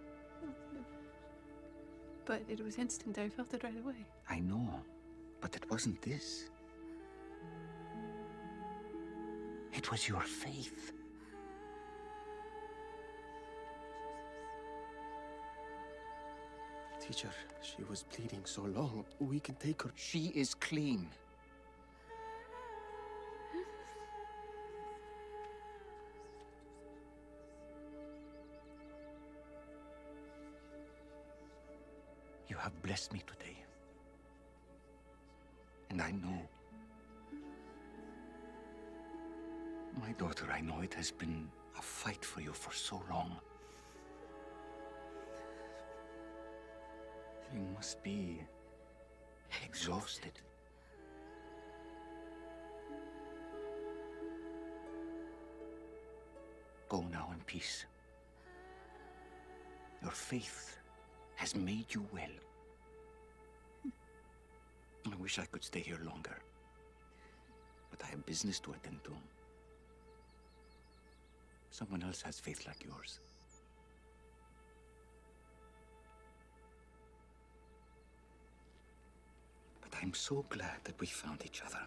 But 2.26 2.42
it 2.48 2.64
was 2.64 2.78
instant. 2.78 3.18
I 3.18 3.30
felt 3.30 3.54
it 3.54 3.64
right 3.64 3.78
away. 3.84 4.06
I 4.30 4.40
know, 4.40 4.82
but 5.42 5.56
it 5.56 5.70
wasn't 5.70 6.02
this. 6.02 6.50
It 9.74 9.90
was 9.92 10.08
your 10.08 10.22
faith. 10.22 10.92
Teacher, 17.00 17.30
she 17.62 17.84
was 17.90 18.04
bleeding 18.04 18.46
so 18.46 18.64
long. 18.64 19.06
We 19.20 19.40
can 19.40 19.56
take 19.56 19.82
her. 19.84 19.92
She 19.96 20.32
is 20.36 20.54
clean. 20.54 21.08
Blessed 32.90 33.14
me 33.14 33.22
today. 33.28 33.56
And 35.92 36.02
I 36.02 36.10
know. 36.10 36.42
My 40.02 40.12
daughter, 40.14 40.48
I 40.52 40.62
know 40.62 40.82
it 40.82 40.96
has 40.96 41.12
been 41.12 41.48
a 41.78 41.84
fight 41.84 42.26
for 42.26 42.42
you 42.42 42.52
for 42.52 42.74
so 42.74 43.00
long. 43.08 43.36
You 47.54 47.62
must 47.76 48.02
be 48.02 48.42
exhausted. 49.64 50.34
Go 56.88 57.06
now 57.12 57.30
in 57.36 57.40
peace. 57.46 57.86
Your 60.02 60.10
faith 60.10 60.80
has 61.36 61.56
made 61.56 61.94
you 61.94 62.04
well. 62.12 62.49
I 65.06 65.16
wish 65.16 65.40
I 65.40 65.46
could 65.46 65.64
stay 65.64 65.80
here 65.80 66.00
longer. 66.06 66.38
But 67.90 68.04
I 68.04 68.08
have 68.08 68.26
business 68.26 68.60
to 68.62 68.72
attend 68.72 69.04
to. 69.06 69.12
Someone 71.72 72.04
else 72.04 72.22
has 72.24 72.40
faith 72.40 72.66
like 72.68 72.84
yours. 72.86 73.20
But 79.82 79.94
I'm 80.02 80.14
so 80.14 80.46
glad 80.50 80.84
that 80.84 81.00
we 81.00 81.08
found 81.08 81.44
each 81.46 81.62
other. 81.66 81.80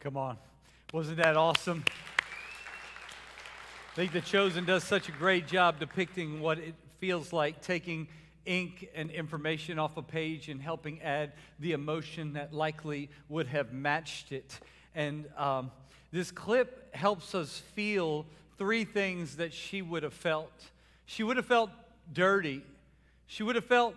Come 0.00 0.16
on. 0.16 0.38
Wasn't 0.92 1.18
that 1.18 1.36
awesome? 1.36 1.84
I 3.92 3.94
think 3.94 4.12
The 4.12 4.20
Chosen 4.20 4.64
does 4.64 4.82
such 4.84 5.08
a 5.08 5.12
great 5.12 5.46
job 5.46 5.78
depicting 5.78 6.40
what 6.40 6.58
it 6.58 6.74
feels 7.00 7.32
like 7.32 7.62
taking 7.62 8.08
ink 8.46 8.88
and 8.94 9.10
information 9.10 9.78
off 9.78 9.96
a 9.96 10.02
page 10.02 10.48
and 10.48 10.60
helping 10.60 11.00
add 11.02 11.32
the 11.58 11.72
emotion 11.72 12.34
that 12.34 12.52
likely 12.52 13.10
would 13.28 13.46
have 13.46 13.72
matched 13.72 14.32
it. 14.32 14.60
And 14.94 15.26
um, 15.36 15.70
this 16.12 16.30
clip 16.30 16.94
helps 16.94 17.34
us 17.34 17.58
feel 17.74 18.26
three 18.58 18.84
things 18.84 19.36
that 19.36 19.52
she 19.52 19.82
would 19.82 20.02
have 20.02 20.14
felt. 20.14 20.52
She 21.06 21.22
would 21.22 21.36
have 21.36 21.46
felt 21.46 21.70
dirty. 22.12 22.62
She 23.26 23.42
would 23.42 23.54
have 23.54 23.64
felt 23.64 23.94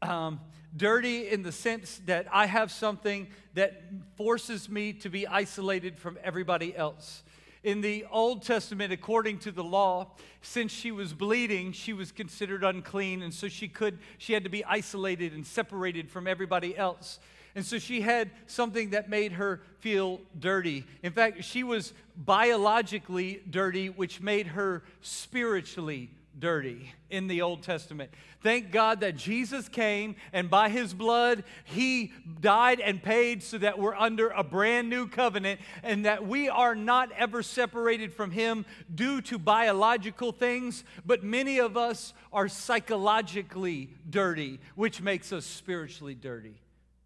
um, 0.00 0.40
dirty 0.76 1.28
in 1.28 1.42
the 1.42 1.52
sense 1.52 2.00
that 2.06 2.26
I 2.32 2.46
have 2.46 2.70
something 2.70 3.28
that 3.54 3.82
forces 4.16 4.68
me 4.68 4.92
to 4.94 5.08
be 5.08 5.26
isolated 5.26 5.98
from 5.98 6.18
everybody 6.22 6.76
else. 6.76 7.22
In 7.62 7.80
the 7.80 8.04
Old 8.10 8.42
Testament, 8.42 8.92
according 8.92 9.38
to 9.40 9.52
the 9.52 9.62
law, 9.62 10.08
since 10.40 10.72
she 10.72 10.90
was 10.90 11.12
bleeding, 11.12 11.72
she 11.72 11.92
was 11.92 12.10
considered 12.10 12.64
unclean, 12.64 13.22
and 13.22 13.32
so 13.32 13.46
she 13.48 13.68
could 13.68 13.98
she 14.18 14.32
had 14.32 14.42
to 14.44 14.50
be 14.50 14.64
isolated 14.64 15.32
and 15.32 15.46
separated 15.46 16.10
from 16.10 16.26
everybody 16.26 16.76
else. 16.76 17.20
And 17.54 17.64
so 17.64 17.78
she 17.78 18.00
had 18.00 18.30
something 18.46 18.90
that 18.90 19.08
made 19.08 19.32
her 19.32 19.60
feel 19.78 20.20
dirty. 20.38 20.86
In 21.02 21.12
fact, 21.12 21.44
she 21.44 21.62
was 21.62 21.92
biologically 22.16 23.42
dirty, 23.48 23.90
which 23.90 24.20
made 24.20 24.48
her 24.48 24.82
spiritually 25.02 26.10
dirty 26.38 26.92
in 27.10 27.26
the 27.26 27.42
Old 27.42 27.62
Testament. 27.62 28.10
Thank 28.42 28.72
God 28.72 29.00
that 29.00 29.16
Jesus 29.16 29.68
came 29.68 30.16
and 30.32 30.50
by 30.50 30.68
his 30.68 30.94
blood 30.94 31.44
he 31.64 32.12
died 32.40 32.80
and 32.80 33.02
paid 33.02 33.42
so 33.42 33.58
that 33.58 33.78
we're 33.78 33.94
under 33.94 34.30
a 34.30 34.42
brand 34.42 34.88
new 34.88 35.06
covenant 35.06 35.60
and 35.82 36.04
that 36.04 36.26
we 36.26 36.48
are 36.48 36.74
not 36.74 37.10
ever 37.12 37.42
separated 37.42 38.12
from 38.12 38.30
him 38.30 38.64
due 38.94 39.20
to 39.22 39.38
biological 39.38 40.32
things, 40.32 40.84
but 41.06 41.22
many 41.22 41.58
of 41.58 41.76
us 41.76 42.12
are 42.32 42.48
psychologically 42.48 43.90
dirty, 44.08 44.58
which 44.74 45.00
makes 45.00 45.32
us 45.32 45.44
spiritually 45.44 46.14
dirty 46.14 46.54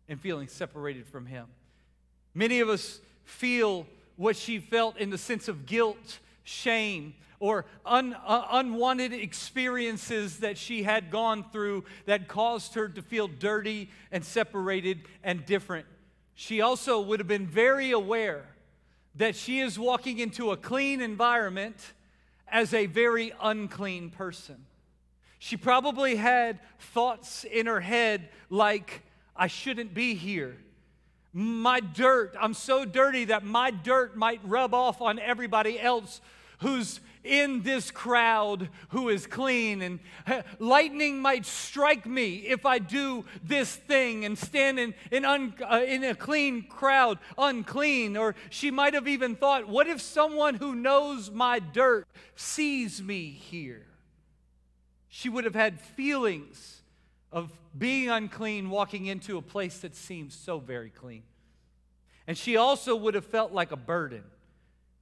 and 0.09 0.21
feeling 0.21 0.49
separated 0.49 1.07
from 1.07 1.27
him. 1.27 1.47
Many 2.35 2.61
of 2.61 2.69
us 2.69 3.01
feel 3.25 3.87
what 4.17 4.37
she 4.37 4.59
felt 4.59 4.97
in 4.97 5.11
the 5.11 5.19
sense 5.19 5.49
of 5.49 5.67
guilt, 5.67 6.19
shame, 6.47 7.13
or 7.41 7.67
un, 7.85 8.15
uh, 8.25 8.47
unwanted 8.53 9.13
experiences 9.13 10.39
that 10.39 10.57
she 10.57 10.85
had 10.85 11.11
gone 11.11 11.45
through 11.51 11.85
that 12.07 12.29
caused 12.29 12.75
her 12.75 12.89
to 12.89 13.03
feel 13.03 13.29
dirty 13.29 13.91
and 14.13 14.25
separated 14.25 15.03
and 15.25 15.45
different. 15.45 15.87
She 16.35 16.61
also 16.61 17.01
would 17.01 17.19
have 17.21 17.29
been 17.29 17.47
very 17.47 17.91
aware 17.91 18.47
that 19.17 19.35
she 19.35 19.61
is 19.61 19.79
walking 19.79 20.19
into 20.19 20.53
a 20.53 20.57
clean 20.57 21.01
environment 21.01 21.93
as 22.49 22.73
a 22.73 22.87
very 22.87 23.33
unclean 23.43 24.11
person. 24.11 24.67
She 25.39 25.57
probably 25.57 26.17
had 26.17 26.61
thoughts 26.79 27.45
in 27.45 27.67
her 27.67 27.81
head 27.81 28.29
like, 28.51 29.03
I 29.35 29.49
shouldn't 29.49 29.95
be 29.95 30.15
here. 30.15 30.57
My 31.33 31.81
dirt, 31.81 32.35
I'm 32.41 32.55
so 32.55 32.85
dirty 32.85 33.27
that 33.27 33.45
my 33.45 33.71
dirt 33.71 34.17
might 34.17 34.41
rub 34.45 34.73
off 34.73 35.03
on 35.03 35.19
everybody 35.19 35.79
else 35.79 36.21
who's 36.59 37.01
in 37.27 37.63
this 37.63 37.91
crowd 37.91 38.69
who 38.91 39.09
is 39.09 39.27
clean. 39.27 39.83
And 39.83 40.01
lightning 40.59 41.19
might 41.19 41.45
strike 41.45 42.07
me 42.07 42.37
if 42.37 42.65
I 42.65 42.79
do 42.79 43.25
this 43.43 43.75
thing 43.75 44.25
and 44.25 44.39
stand 44.39 44.79
in, 44.79 44.95
in, 45.11 45.25
un, 45.25 45.55
uh, 45.69 45.83
in 45.87 46.05
a 46.05 46.15
clean 46.15 46.63
crowd 46.63 47.19
unclean. 47.37 48.17
Or 48.17 48.35
she 48.51 48.71
might 48.71 48.95
have 48.95 49.09
even 49.09 49.37
thought, 49.37 49.69
what 49.69 49.87
if 49.87 50.01
someone 50.01 50.55
who 50.55 50.75
knows 50.75 51.31
my 51.31 51.59
dirt 51.59 52.07
sees 52.37 53.03
me 53.03 53.31
here? 53.31 53.87
She 55.09 55.29
would 55.29 55.45
have 55.45 55.55
had 55.55 55.81
feelings 55.81 56.83
of 57.33 57.53
being 57.77 58.09
unclean 58.09 58.71
walking 58.71 59.07
into 59.07 59.37
a 59.37 59.43
place 59.43 59.79
that 59.81 59.95
seems 59.95 60.35
so 60.35 60.59
very 60.59 60.91
clean. 60.91 61.23
And 62.27 62.37
she 62.37 62.57
also 62.57 62.97
would 62.97 63.15
have 63.15 63.25
felt 63.25 63.53
like 63.53 63.73
a 63.73 63.77
burden. 63.77 64.25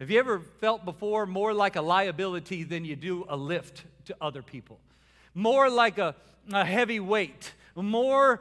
Have 0.00 0.10
you 0.10 0.18
ever 0.18 0.40
felt 0.60 0.84
before 0.84 1.24
more 1.24 1.54
like 1.54 1.76
a 1.76 1.82
liability 1.82 2.64
than 2.64 2.84
you 2.84 2.96
do 2.96 3.24
a 3.28 3.36
lift 3.36 3.84
to 4.06 4.16
other 4.20 4.42
people? 4.42 4.80
More 5.34 5.70
like 5.70 5.98
a, 5.98 6.16
a 6.52 6.64
heavy 6.64 6.98
weight, 6.98 7.54
more, 7.76 8.40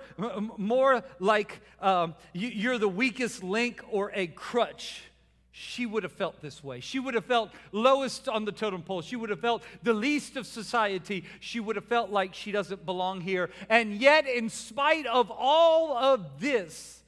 more 0.57 1.03
like 1.19 1.61
um, 1.79 2.15
you're 2.33 2.79
the 2.79 2.89
weakest 2.89 3.43
link 3.43 3.83
or 3.91 4.11
a 4.15 4.27
crutch. 4.27 5.03
She 5.51 5.85
would 5.85 6.01
have 6.01 6.11
felt 6.11 6.41
this 6.41 6.63
way. 6.63 6.79
She 6.79 6.97
would 6.97 7.13
have 7.13 7.25
felt 7.25 7.51
lowest 7.71 8.27
on 8.27 8.45
the 8.45 8.51
totem 8.51 8.81
pole. 8.81 9.03
She 9.03 9.15
would 9.15 9.29
have 9.29 9.39
felt 9.39 9.61
the 9.83 9.93
least 9.93 10.35
of 10.35 10.47
society. 10.47 11.25
She 11.39 11.59
would 11.59 11.75
have 11.75 11.85
felt 11.85 12.09
like 12.09 12.33
she 12.33 12.51
doesn't 12.51 12.83
belong 12.83 13.21
here. 13.21 13.51
And 13.69 14.01
yet, 14.01 14.27
in 14.27 14.49
spite 14.49 15.05
of 15.05 15.29
all 15.29 15.95
of 15.95 16.39
this, 16.39 17.03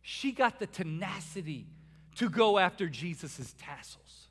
she 0.00 0.32
got 0.32 0.58
the 0.58 0.66
tenacity 0.66 1.66
to 2.16 2.28
go 2.28 2.58
after 2.58 2.88
Jesus' 2.88 3.54
tassels. 3.58 4.28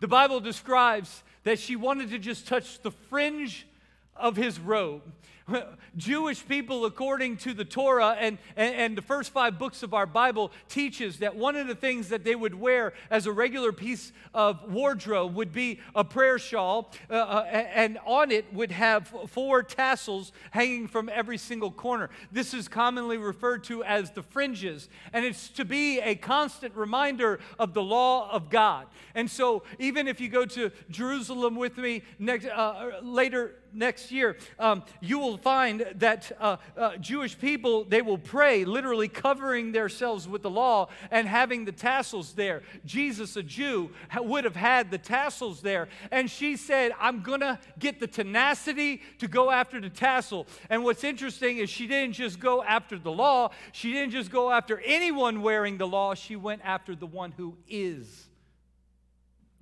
The 0.00 0.08
Bible 0.08 0.40
describes 0.40 1.22
that 1.44 1.58
she 1.58 1.76
wanted 1.76 2.10
to 2.10 2.18
just 2.18 2.46
touch 2.46 2.80
the 2.80 2.90
fringe 2.90 3.66
of 4.14 4.36
his 4.36 4.60
robe. 4.60 5.02
Jewish 5.96 6.46
people, 6.46 6.84
according 6.84 7.36
to 7.38 7.54
the 7.54 7.64
Torah 7.64 8.16
and, 8.18 8.38
and, 8.56 8.74
and, 8.74 8.98
the 8.98 9.02
first 9.02 9.32
five 9.32 9.58
books 9.58 9.82
of 9.82 9.94
our 9.94 10.06
Bible, 10.06 10.52
teaches 10.68 11.18
that 11.18 11.36
one 11.36 11.56
of 11.56 11.66
the 11.66 11.74
things 11.74 12.08
that 12.08 12.24
they 12.24 12.34
would 12.34 12.54
wear 12.54 12.92
as 13.10 13.26
a 13.26 13.32
regular 13.32 13.72
piece 13.72 14.12
of 14.34 14.70
wardrobe 14.72 15.34
would 15.34 15.52
be 15.52 15.80
a 15.94 16.04
prayer 16.04 16.38
shawl, 16.38 16.92
uh, 17.10 17.14
uh, 17.14 17.44
and 17.50 17.98
on 18.04 18.30
it 18.30 18.52
would 18.52 18.72
have 18.72 19.12
four 19.28 19.62
tassels 19.62 20.32
hanging 20.50 20.86
from 20.86 21.08
every 21.08 21.38
single 21.38 21.70
corner. 21.70 22.10
This 22.32 22.54
is 22.54 22.68
commonly 22.68 23.16
referred 23.16 23.64
to 23.64 23.84
as 23.84 24.10
the 24.10 24.22
fringes, 24.22 24.88
and 25.12 25.24
it's 25.24 25.48
to 25.50 25.64
be 25.64 26.00
a 26.00 26.14
constant 26.14 26.74
reminder 26.74 27.40
of 27.58 27.74
the 27.74 27.82
law 27.82 28.30
of 28.30 28.50
God. 28.50 28.86
And 29.14 29.30
so, 29.30 29.62
even 29.78 30.08
if 30.08 30.20
you 30.20 30.28
go 30.28 30.44
to 30.46 30.70
Jerusalem 30.90 31.56
with 31.56 31.76
me 31.76 32.02
next, 32.18 32.46
uh, 32.46 33.00
later 33.02 33.56
next 33.72 34.10
year, 34.10 34.36
um, 34.58 34.82
you 35.00 35.18
will 35.18 35.37
find 35.38 35.86
that 35.96 36.30
uh, 36.38 36.56
uh, 36.76 36.96
Jewish 36.96 37.38
people, 37.38 37.84
they 37.84 38.02
will 38.02 38.18
pray, 38.18 38.64
literally 38.64 39.08
covering 39.08 39.72
themselves 39.72 40.28
with 40.28 40.42
the 40.42 40.50
law 40.50 40.88
and 41.10 41.26
having 41.26 41.64
the 41.64 41.72
tassels 41.72 42.32
there. 42.34 42.62
Jesus, 42.84 43.36
a 43.36 43.42
Jew, 43.42 43.90
would 44.16 44.44
have 44.44 44.56
had 44.56 44.90
the 44.90 44.98
tassels 44.98 45.60
there. 45.60 45.88
And 46.10 46.30
she 46.30 46.56
said, 46.56 46.92
I'm 47.00 47.22
going 47.22 47.40
to 47.40 47.58
get 47.78 48.00
the 48.00 48.06
tenacity 48.06 49.02
to 49.18 49.28
go 49.28 49.50
after 49.50 49.80
the 49.80 49.90
tassel. 49.90 50.46
And 50.68 50.84
what's 50.84 51.04
interesting 51.04 51.58
is 51.58 51.70
she 51.70 51.86
didn't 51.86 52.14
just 52.14 52.38
go 52.40 52.62
after 52.62 52.98
the 52.98 53.12
law, 53.12 53.50
she 53.72 53.92
didn't 53.92 54.12
just 54.12 54.30
go 54.30 54.50
after 54.50 54.80
anyone 54.84 55.42
wearing 55.42 55.78
the 55.78 55.86
law, 55.86 56.14
she 56.14 56.36
went 56.36 56.62
after 56.64 56.94
the 56.94 57.06
one 57.06 57.32
who 57.32 57.56
is 57.68 58.26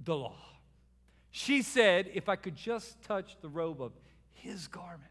the 0.02 0.16
law. 0.16 0.36
She 1.30 1.60
said, 1.60 2.10
If 2.14 2.28
I 2.30 2.36
could 2.36 2.56
just 2.56 3.02
touch 3.02 3.36
the 3.42 3.48
robe 3.48 3.82
of 3.82 3.92
his 4.32 4.68
garment. 4.68 5.02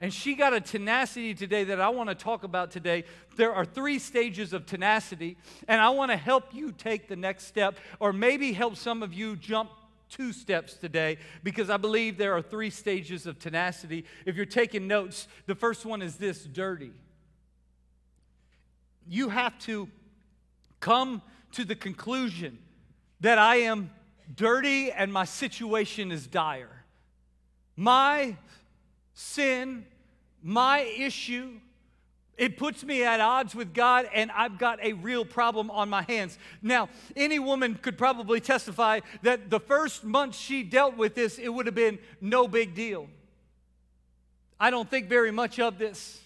And 0.00 0.14
she 0.14 0.34
got 0.34 0.54
a 0.54 0.60
tenacity 0.60 1.34
today 1.34 1.64
that 1.64 1.80
I 1.80 1.88
want 1.88 2.08
to 2.08 2.14
talk 2.14 2.44
about 2.44 2.70
today. 2.70 3.04
There 3.36 3.52
are 3.52 3.64
three 3.64 3.98
stages 3.98 4.52
of 4.52 4.64
tenacity, 4.64 5.36
and 5.66 5.80
I 5.80 5.90
want 5.90 6.12
to 6.12 6.16
help 6.16 6.54
you 6.54 6.70
take 6.70 7.08
the 7.08 7.16
next 7.16 7.46
step, 7.46 7.76
or 7.98 8.12
maybe 8.12 8.52
help 8.52 8.76
some 8.76 9.02
of 9.02 9.12
you 9.12 9.34
jump 9.34 9.70
two 10.08 10.32
steps 10.32 10.74
today 10.74 11.18
because 11.42 11.68
I 11.68 11.76
believe 11.76 12.16
there 12.16 12.34
are 12.34 12.42
three 12.42 12.70
stages 12.70 13.26
of 13.26 13.38
tenacity. 13.38 14.04
If 14.24 14.36
you're 14.36 14.46
taking 14.46 14.86
notes, 14.86 15.28
the 15.46 15.54
first 15.54 15.84
one 15.84 16.00
is 16.00 16.16
this 16.16 16.44
dirty. 16.44 16.92
You 19.06 19.30
have 19.30 19.58
to 19.60 19.88
come 20.80 21.22
to 21.52 21.64
the 21.64 21.74
conclusion 21.74 22.58
that 23.20 23.38
I 23.38 23.56
am 23.56 23.90
dirty 24.34 24.92
and 24.92 25.12
my 25.12 25.24
situation 25.24 26.12
is 26.12 26.26
dire. 26.26 26.84
My 27.76 28.36
sin, 29.18 29.84
my 30.44 30.78
issue, 30.80 31.58
it 32.36 32.56
puts 32.56 32.84
me 32.84 33.02
at 33.02 33.18
odds 33.18 33.52
with 33.52 33.74
God, 33.74 34.08
and 34.14 34.30
I've 34.30 34.58
got 34.58 34.78
a 34.80 34.92
real 34.92 35.24
problem 35.24 35.72
on 35.72 35.90
my 35.90 36.02
hands. 36.02 36.38
Now, 36.62 36.88
any 37.16 37.40
woman 37.40 37.74
could 37.82 37.98
probably 37.98 38.40
testify 38.40 39.00
that 39.22 39.50
the 39.50 39.58
first 39.58 40.04
month 40.04 40.36
she 40.36 40.62
dealt 40.62 40.96
with 40.96 41.16
this, 41.16 41.36
it 41.36 41.48
would 41.48 41.66
have 41.66 41.74
been 41.74 41.98
no 42.20 42.46
big 42.46 42.76
deal. 42.76 43.08
I 44.60 44.70
don't 44.70 44.88
think 44.88 45.08
very 45.08 45.32
much 45.32 45.58
of 45.58 45.78
this. 45.78 46.20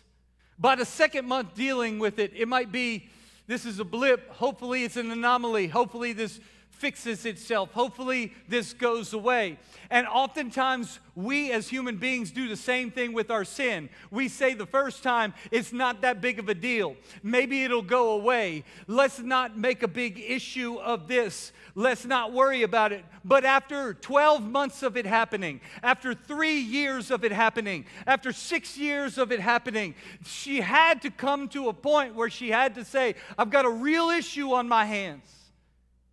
By 0.58 0.76
the 0.76 0.84
second 0.84 1.26
month 1.26 1.54
dealing 1.54 1.98
with 1.98 2.18
it, 2.18 2.32
it 2.36 2.46
might 2.46 2.70
be 2.70 3.08
this 3.46 3.64
is 3.64 3.78
a 3.78 3.84
blip. 3.84 4.28
Hopefully, 4.32 4.84
it's 4.84 4.98
an 4.98 5.10
anomaly. 5.10 5.68
Hopefully, 5.68 6.12
this 6.12 6.40
fixes 6.82 7.24
itself. 7.26 7.70
Hopefully, 7.70 8.32
this 8.48 8.72
goes 8.72 9.12
away. 9.12 9.56
And 9.88 10.04
oftentimes, 10.08 10.98
we 11.14 11.52
as 11.52 11.68
human 11.68 11.96
beings 11.96 12.32
do 12.32 12.48
the 12.48 12.56
same 12.56 12.90
thing 12.90 13.12
with 13.12 13.30
our 13.30 13.44
sin. 13.44 13.88
We 14.10 14.26
say 14.26 14.54
the 14.54 14.66
first 14.66 15.04
time, 15.04 15.32
it's 15.52 15.72
not 15.72 16.00
that 16.00 16.20
big 16.20 16.40
of 16.40 16.48
a 16.48 16.56
deal. 16.56 16.96
Maybe 17.22 17.62
it'll 17.62 17.82
go 17.82 18.14
away. 18.14 18.64
Let's 18.88 19.20
not 19.20 19.56
make 19.56 19.84
a 19.84 19.88
big 19.88 20.18
issue 20.18 20.74
of 20.80 21.06
this. 21.06 21.52
Let's 21.76 22.04
not 22.04 22.32
worry 22.32 22.64
about 22.64 22.90
it. 22.90 23.04
But 23.24 23.44
after 23.44 23.94
12 23.94 24.42
months 24.42 24.82
of 24.82 24.96
it 24.96 25.06
happening, 25.06 25.60
after 25.84 26.14
three 26.14 26.58
years 26.58 27.12
of 27.12 27.22
it 27.22 27.30
happening, 27.30 27.86
after 28.08 28.32
six 28.32 28.76
years 28.76 29.18
of 29.18 29.30
it 29.30 29.38
happening, 29.38 29.94
she 30.26 30.60
had 30.60 31.00
to 31.02 31.10
come 31.10 31.46
to 31.50 31.68
a 31.68 31.72
point 31.72 32.16
where 32.16 32.28
she 32.28 32.50
had 32.50 32.74
to 32.74 32.84
say, 32.84 33.14
I've 33.38 33.50
got 33.50 33.66
a 33.66 33.70
real 33.70 34.10
issue 34.10 34.52
on 34.52 34.66
my 34.66 34.84
hands. 34.84 35.30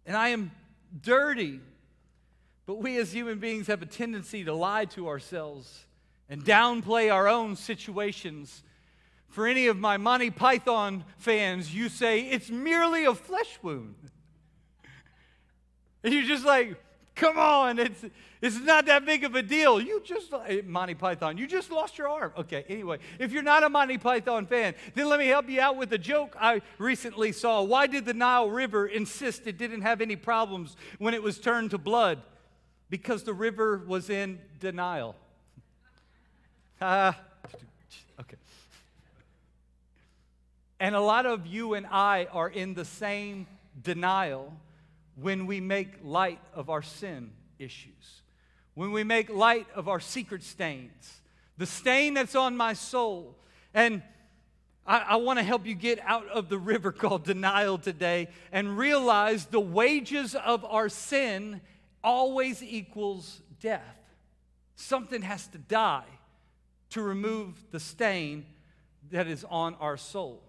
And 0.06 0.18
I 0.18 0.30
am 0.30 0.52
dirty. 1.02 1.60
But 2.66 2.76
we 2.76 2.98
as 2.98 3.12
human 3.12 3.40
beings 3.40 3.68
have 3.68 3.82
a 3.82 3.86
tendency 3.86 4.44
to 4.44 4.54
lie 4.54 4.86
to 4.86 5.08
ourselves 5.08 5.86
and 6.30 6.44
downplay 6.44 7.12
our 7.12 7.28
own 7.28 7.56
situations. 7.56 8.64
For 9.28 9.48
any 9.48 9.68
of 9.68 9.78
my 9.78 9.98
Monty 9.98 10.30
Python 10.30 11.04
fans, 11.18 11.74
you 11.74 11.90
say 11.90 12.22
it's 12.22 12.50
merely 12.50 13.06
a 13.06 13.16
flesh 13.16 13.60
wound. 13.62 13.96
And 16.02 16.14
you're 16.14 16.24
just 16.24 16.46
like, 16.46 16.82
Come 17.20 17.38
on, 17.38 17.80
it's, 17.80 18.06
it's 18.42 18.58
not 18.62 18.86
that 18.86 19.06
big 19.06 19.26
of 19.26 19.36
a 19.36 19.44
deal. 19.44 19.82
You 19.82 20.02
just, 20.06 20.34
eh, 20.48 20.62
Monty 20.66 20.94
Python, 20.94 21.38
you 21.38 21.48
just 21.48 21.70
lost 21.70 21.98
your 21.98 22.08
arm. 22.08 22.32
Okay, 22.38 22.64
anyway, 22.70 23.00
if 23.20 23.34
you're 23.34 23.44
not 23.44 23.62
a 23.62 23.70
Monty 23.70 23.98
Python 23.98 24.46
fan, 24.46 24.74
then 24.96 25.10
let 25.10 25.20
me 25.20 25.28
help 25.28 25.50
you 25.50 25.60
out 25.60 25.76
with 25.76 25.92
a 25.92 25.98
joke 25.98 26.38
I 26.40 26.62
recently 26.78 27.34
saw. 27.34 27.62
Why 27.62 27.88
did 27.88 28.06
the 28.06 28.14
Nile 28.14 28.50
River 28.50 28.88
insist 28.88 29.48
it 29.48 29.58
didn't 29.58 29.82
have 29.82 30.00
any 30.00 30.16
problems 30.16 30.78
when 30.98 31.14
it 31.14 31.22
was 31.22 31.40
turned 31.40 31.72
to 31.72 31.78
blood? 31.78 32.22
Because 32.90 33.24
the 33.24 33.34
river 33.34 33.84
was 33.86 34.10
in 34.10 34.40
denial. 34.60 35.16
Ah, 36.82 37.20
okay. 38.22 38.38
And 40.80 40.96
a 40.96 41.02
lot 41.02 41.26
of 41.26 41.46
you 41.46 41.74
and 41.74 41.86
I 41.86 42.30
are 42.32 42.48
in 42.48 42.74
the 42.74 42.86
same 42.86 43.48
denial 43.84 44.54
when 45.22 45.46
we 45.46 45.60
make 45.60 45.90
light 46.04 46.40
of 46.54 46.70
our 46.70 46.82
sin 46.82 47.32
issues, 47.58 48.22
when 48.74 48.92
we 48.92 49.04
make 49.04 49.30
light 49.30 49.68
of 49.76 49.88
our 49.88 50.00
secret 50.00 50.44
stains, 50.44 51.22
the 51.58 51.66
stain 51.66 52.14
that's 52.14 52.36
on 52.36 52.56
my 52.56 52.74
soul. 52.74 53.36
And 53.74 54.02
I, 54.86 55.00
I 55.00 55.16
want 55.18 55.40
to 55.40 55.44
help 55.44 55.66
you 55.66 55.76
get 55.76 56.00
out 56.06 56.28
of 56.30 56.50
the 56.50 56.58
river 56.58 56.92
called 56.94 57.26
denial 57.26 57.78
today 57.78 58.30
and 58.52 58.78
realize 58.78 59.46
the 59.46 59.60
wages 59.60 60.36
of 60.36 60.64
our 60.66 60.90
sin 60.90 61.62
always 62.04 62.64
equals 62.64 63.42
death. 63.60 63.98
Something 64.76 65.22
has 65.22 65.48
to 65.48 65.58
die 65.58 66.06
to 66.92 67.02
remove 67.02 67.56
the 67.72 67.80
stain 67.80 68.46
that 69.12 69.28
is 69.28 69.46
on 69.50 69.76
our 69.76 69.98
soul. 69.98 70.42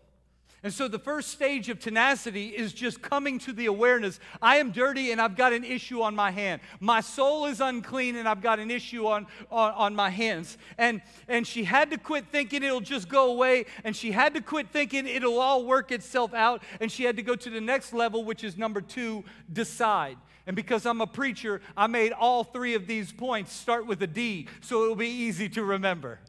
And 0.63 0.73
so 0.73 0.89
the 0.89 0.99
first 0.99 1.31
stage 1.31 1.71
of 1.71 1.81
tenacity 1.81 2.49
is 2.49 2.75
just 2.75 3.01
coming 3.01 3.39
to 3.41 3.53
the 3.53 3.65
awareness 3.65 4.21
I 4.43 4.57
am 4.57 4.73
dirty 4.73 5.11
and 5.11 5.19
I've 5.19 5.35
got 5.35 5.55
an 5.55 5.65
issue 5.65 6.03
on 6.03 6.15
my 6.15 6.31
hand. 6.31 6.61
My 6.81 7.01
soul 7.01 7.47
is 7.47 7.63
unclean 7.63 8.17
and 8.17 8.29
I've 8.29 8.43
got 8.43 8.59
an 8.59 8.71
issue 8.71 9.07
on, 9.07 9.27
on, 9.51 9.73
on, 9.73 9.95
my 9.95 10.11
hands. 10.11 10.59
And, 10.77 11.01
and 11.29 11.47
she 11.47 11.65
had 11.65 11.91
to 11.93 11.97
quit 11.97 12.27
thinking 12.31 12.63
it'll 12.63 12.81
just 12.81 13.09
go 13.09 13.31
away. 13.31 13.65
And 13.85 13.97
she 13.97 14.13
had 14.13 14.35
to 14.35 14.43
quit 14.43 14.69
thinking 14.71 15.07
it'll 15.07 15.41
all 15.41 15.65
work 15.65 15.93
itself 15.93 16.35
out. 16.35 16.63
And 16.79 16.93
she 16.93 17.05
had 17.05 17.17
to 17.17 17.23
go 17.23 17.37
to 17.37 17.49
the 17.49 17.61
next 17.61 17.95
level, 17.95 18.25
which 18.25 18.45
is 18.45 18.59
number 18.59 18.83
two 18.83 19.25
decide. 19.51 20.19
And 20.47 20.55
because 20.55 20.85
I'm 20.85 21.01
a 21.01 21.07
preacher, 21.07 21.63
I 21.75 21.87
made 21.87 22.13
all 22.13 22.45
three 22.45 22.75
of 22.75 22.87
these 22.87 23.13
points 23.13 23.53
start 23.53 23.87
with 23.87 24.03
a 24.03 24.07
D 24.07 24.47
so 24.61 24.83
it'll 24.83 24.97
be 24.97 25.09
easy 25.09 25.49
to 25.51 25.65
remember. 25.65 26.21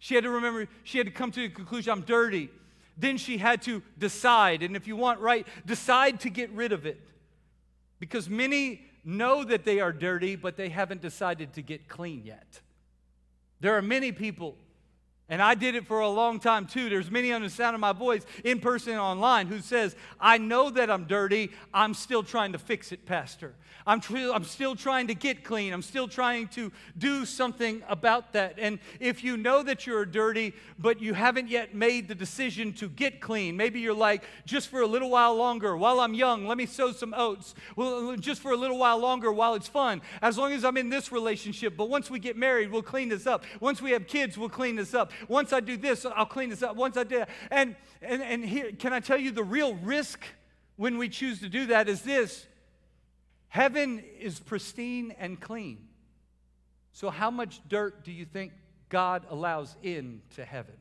She 0.00 0.16
had 0.16 0.24
to 0.24 0.30
remember, 0.30 0.66
she 0.82 0.98
had 0.98 1.06
to 1.06 1.12
come 1.12 1.30
to 1.30 1.40
the 1.40 1.48
conclusion 1.48 1.92
I'm 1.92 2.00
dirty. 2.00 2.50
Then 2.96 3.18
she 3.18 3.38
had 3.38 3.62
to 3.62 3.82
decide. 3.98 4.62
And 4.62 4.74
if 4.74 4.86
you 4.86 4.96
want 4.96 5.20
right, 5.20 5.46
decide 5.64 6.20
to 6.20 6.30
get 6.30 6.50
rid 6.52 6.72
of 6.72 6.86
it. 6.86 7.00
Because 7.98 8.28
many 8.28 8.82
know 9.04 9.44
that 9.44 9.64
they 9.64 9.80
are 9.80 9.92
dirty, 9.92 10.36
but 10.36 10.56
they 10.56 10.68
haven't 10.68 11.00
decided 11.00 11.52
to 11.54 11.62
get 11.62 11.88
clean 11.88 12.22
yet. 12.24 12.60
There 13.60 13.76
are 13.76 13.82
many 13.82 14.12
people, 14.12 14.56
and 15.28 15.42
I 15.42 15.54
did 15.54 15.74
it 15.74 15.86
for 15.86 16.00
a 16.00 16.08
long 16.08 16.38
time 16.38 16.66
too. 16.66 16.88
There's 16.88 17.10
many 17.10 17.32
on 17.32 17.42
the 17.42 17.50
sound 17.50 17.74
of 17.74 17.80
my 17.80 17.92
voice, 17.92 18.24
in 18.44 18.60
person 18.60 18.92
and 18.92 19.00
online, 19.00 19.46
who 19.48 19.60
says, 19.60 19.96
I 20.20 20.38
know 20.38 20.70
that 20.70 20.90
I'm 20.90 21.04
dirty, 21.04 21.50
I'm 21.74 21.94
still 21.94 22.22
trying 22.22 22.52
to 22.52 22.58
fix 22.58 22.92
it, 22.92 23.06
Pastor. 23.06 23.54
I'm, 23.86 24.00
tr- 24.00 24.32
I'm 24.34 24.44
still 24.44 24.74
trying 24.74 25.06
to 25.06 25.14
get 25.14 25.44
clean. 25.44 25.72
I'm 25.72 25.82
still 25.82 26.08
trying 26.08 26.48
to 26.48 26.72
do 26.98 27.24
something 27.24 27.82
about 27.88 28.32
that. 28.32 28.56
And 28.58 28.80
if 28.98 29.22
you 29.22 29.36
know 29.36 29.62
that 29.62 29.86
you're 29.86 30.04
dirty, 30.04 30.54
but 30.76 31.00
you 31.00 31.14
haven't 31.14 31.48
yet 31.48 31.72
made 31.74 32.08
the 32.08 32.14
decision 32.14 32.72
to 32.74 32.88
get 32.88 33.20
clean, 33.20 33.56
maybe 33.56 33.78
you're 33.78 33.94
like, 33.94 34.24
just 34.44 34.68
for 34.68 34.80
a 34.80 34.86
little 34.86 35.10
while 35.10 35.36
longer, 35.36 35.76
while 35.76 36.00
I'm 36.00 36.14
young, 36.14 36.46
let 36.46 36.58
me 36.58 36.66
sow 36.66 36.90
some 36.90 37.14
oats. 37.16 37.54
Well, 37.76 38.16
just 38.16 38.42
for 38.42 38.50
a 38.50 38.56
little 38.56 38.78
while 38.78 38.98
longer 38.98 39.30
while 39.30 39.54
it's 39.54 39.68
fun, 39.68 40.02
as 40.20 40.36
long 40.36 40.52
as 40.52 40.64
I'm 40.64 40.76
in 40.76 40.88
this 40.88 41.12
relationship. 41.12 41.76
But 41.76 41.88
once 41.88 42.10
we 42.10 42.18
get 42.18 42.36
married, 42.36 42.72
we'll 42.72 42.82
clean 42.82 43.08
this 43.08 43.26
up. 43.26 43.44
Once 43.60 43.80
we 43.80 43.92
have 43.92 44.08
kids, 44.08 44.36
we'll 44.36 44.48
clean 44.48 44.74
this 44.74 44.94
up. 44.94 45.12
Once 45.28 45.52
I 45.52 45.60
do 45.60 45.76
this, 45.76 46.04
I'll 46.04 46.26
clean 46.26 46.50
this 46.50 46.62
up. 46.62 46.76
Once 46.76 46.96
I 46.96 47.04
do 47.04 47.18
that. 47.18 47.28
And, 47.50 47.76
and, 48.02 48.22
and 48.22 48.44
here, 48.44 48.72
can 48.72 48.92
I 48.92 49.00
tell 49.00 49.18
you 49.18 49.30
the 49.30 49.44
real 49.44 49.74
risk 49.74 50.24
when 50.76 50.98
we 50.98 51.08
choose 51.08 51.40
to 51.40 51.48
do 51.48 51.66
that 51.66 51.88
is 51.88 52.02
this 52.02 52.46
Heaven 53.48 54.02
is 54.20 54.38
pristine 54.38 55.14
and 55.18 55.40
clean. 55.40 55.88
So, 56.92 57.10
how 57.10 57.30
much 57.30 57.60
dirt 57.68 58.04
do 58.04 58.12
you 58.12 58.24
think 58.24 58.52
God 58.88 59.24
allows 59.30 59.76
into 59.82 60.44
heaven? 60.44 60.74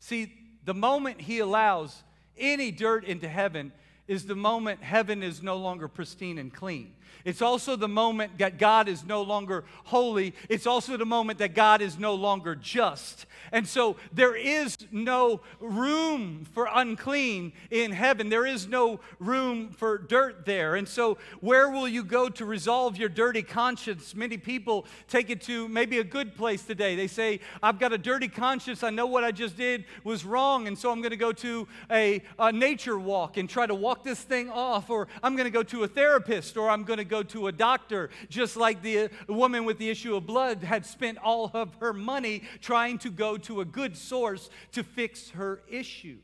See, 0.00 0.32
the 0.64 0.74
moment 0.74 1.20
He 1.20 1.38
allows 1.38 2.02
any 2.36 2.70
dirt 2.70 3.04
into 3.04 3.28
heaven 3.28 3.72
is 4.08 4.26
the 4.26 4.36
moment 4.36 4.82
heaven 4.82 5.22
is 5.22 5.42
no 5.42 5.56
longer 5.56 5.88
pristine 5.88 6.38
and 6.38 6.52
clean. 6.52 6.92
It's 7.26 7.42
also 7.42 7.74
the 7.74 7.88
moment 7.88 8.38
that 8.38 8.56
God 8.56 8.88
is 8.88 9.04
no 9.04 9.22
longer 9.22 9.64
holy. 9.84 10.32
It's 10.48 10.64
also 10.64 10.96
the 10.96 11.04
moment 11.04 11.40
that 11.40 11.54
God 11.54 11.82
is 11.82 11.98
no 11.98 12.14
longer 12.14 12.54
just. 12.54 13.26
And 13.50 13.66
so 13.66 13.96
there 14.12 14.36
is 14.36 14.76
no 14.92 15.40
room 15.58 16.46
for 16.52 16.68
unclean 16.72 17.52
in 17.70 17.90
heaven. 17.90 18.28
There 18.28 18.46
is 18.46 18.68
no 18.68 19.00
room 19.18 19.70
for 19.70 19.98
dirt 19.98 20.46
there. 20.46 20.76
And 20.76 20.86
so, 20.86 21.18
where 21.40 21.68
will 21.68 21.88
you 21.88 22.04
go 22.04 22.28
to 22.28 22.44
resolve 22.44 22.96
your 22.96 23.08
dirty 23.08 23.42
conscience? 23.42 24.14
Many 24.14 24.36
people 24.36 24.86
take 25.08 25.28
it 25.28 25.40
to 25.42 25.68
maybe 25.68 25.98
a 25.98 26.04
good 26.04 26.36
place 26.36 26.62
today. 26.62 26.94
They 26.94 27.08
say, 27.08 27.40
I've 27.60 27.80
got 27.80 27.92
a 27.92 27.98
dirty 27.98 28.28
conscience. 28.28 28.82
I 28.82 28.90
know 28.90 29.06
what 29.06 29.24
I 29.24 29.32
just 29.32 29.56
did 29.56 29.84
was 30.04 30.24
wrong. 30.24 30.68
And 30.68 30.78
so, 30.78 30.90
I'm 30.90 31.00
going 31.00 31.10
to 31.10 31.16
go 31.16 31.32
to 31.32 31.66
a, 31.90 32.22
a 32.38 32.52
nature 32.52 32.98
walk 32.98 33.36
and 33.36 33.48
try 33.48 33.66
to 33.66 33.74
walk 33.74 33.95
this 34.04 34.20
thing 34.20 34.50
off. 34.50 34.90
Or 34.90 35.08
I'm 35.22 35.36
going 35.36 35.44
to 35.46 35.50
go 35.50 35.62
to 35.64 35.84
a 35.84 35.88
therapist. 35.88 36.56
Or 36.56 36.70
I'm 36.70 36.84
going 36.84 36.98
to 36.98 37.04
go 37.04 37.22
to 37.24 37.46
a 37.48 37.52
doctor, 37.52 38.10
just 38.28 38.56
like 38.56 38.82
the 38.82 38.98
uh, 38.98 39.08
woman 39.28 39.64
with 39.64 39.78
the 39.78 39.90
issue 39.90 40.16
of 40.16 40.26
blood 40.26 40.62
had 40.62 40.86
spent 40.86 41.18
all 41.18 41.50
of 41.54 41.74
her 41.80 41.92
money 41.92 42.42
trying 42.60 42.98
to 42.98 43.10
go 43.10 43.36
to 43.38 43.60
a 43.60 43.64
good 43.64 43.96
source 43.96 44.50
to 44.72 44.82
fix 44.82 45.30
her 45.30 45.62
issue. 45.68 46.18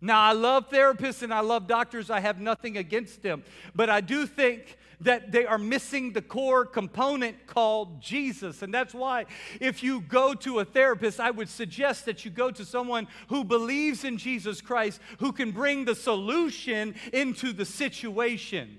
Now, 0.00 0.20
I 0.20 0.32
love 0.32 0.68
therapists 0.68 1.22
and 1.22 1.32
I 1.32 1.40
love 1.40 1.66
doctors. 1.66 2.10
I 2.10 2.20
have 2.20 2.38
nothing 2.38 2.76
against 2.76 3.22
them. 3.22 3.42
But 3.74 3.88
I 3.88 4.02
do 4.02 4.26
think 4.26 4.76
that 5.00 5.32
they 5.32 5.44
are 5.46 5.58
missing 5.58 6.12
the 6.12 6.22
core 6.22 6.64
component 6.64 7.46
called 7.46 8.00
Jesus. 8.00 8.62
And 8.62 8.72
that's 8.72 8.94
why, 8.94 9.26
if 9.60 9.82
you 9.82 10.00
go 10.00 10.34
to 10.34 10.60
a 10.60 10.64
therapist, 10.64 11.20
I 11.20 11.30
would 11.30 11.48
suggest 11.48 12.06
that 12.06 12.24
you 12.24 12.30
go 12.30 12.50
to 12.50 12.64
someone 12.64 13.08
who 13.28 13.44
believes 13.44 14.04
in 14.04 14.18
Jesus 14.18 14.60
Christ, 14.60 15.00
who 15.18 15.32
can 15.32 15.50
bring 15.50 15.84
the 15.84 15.94
solution 15.94 16.94
into 17.12 17.52
the 17.52 17.64
situation. 17.64 18.78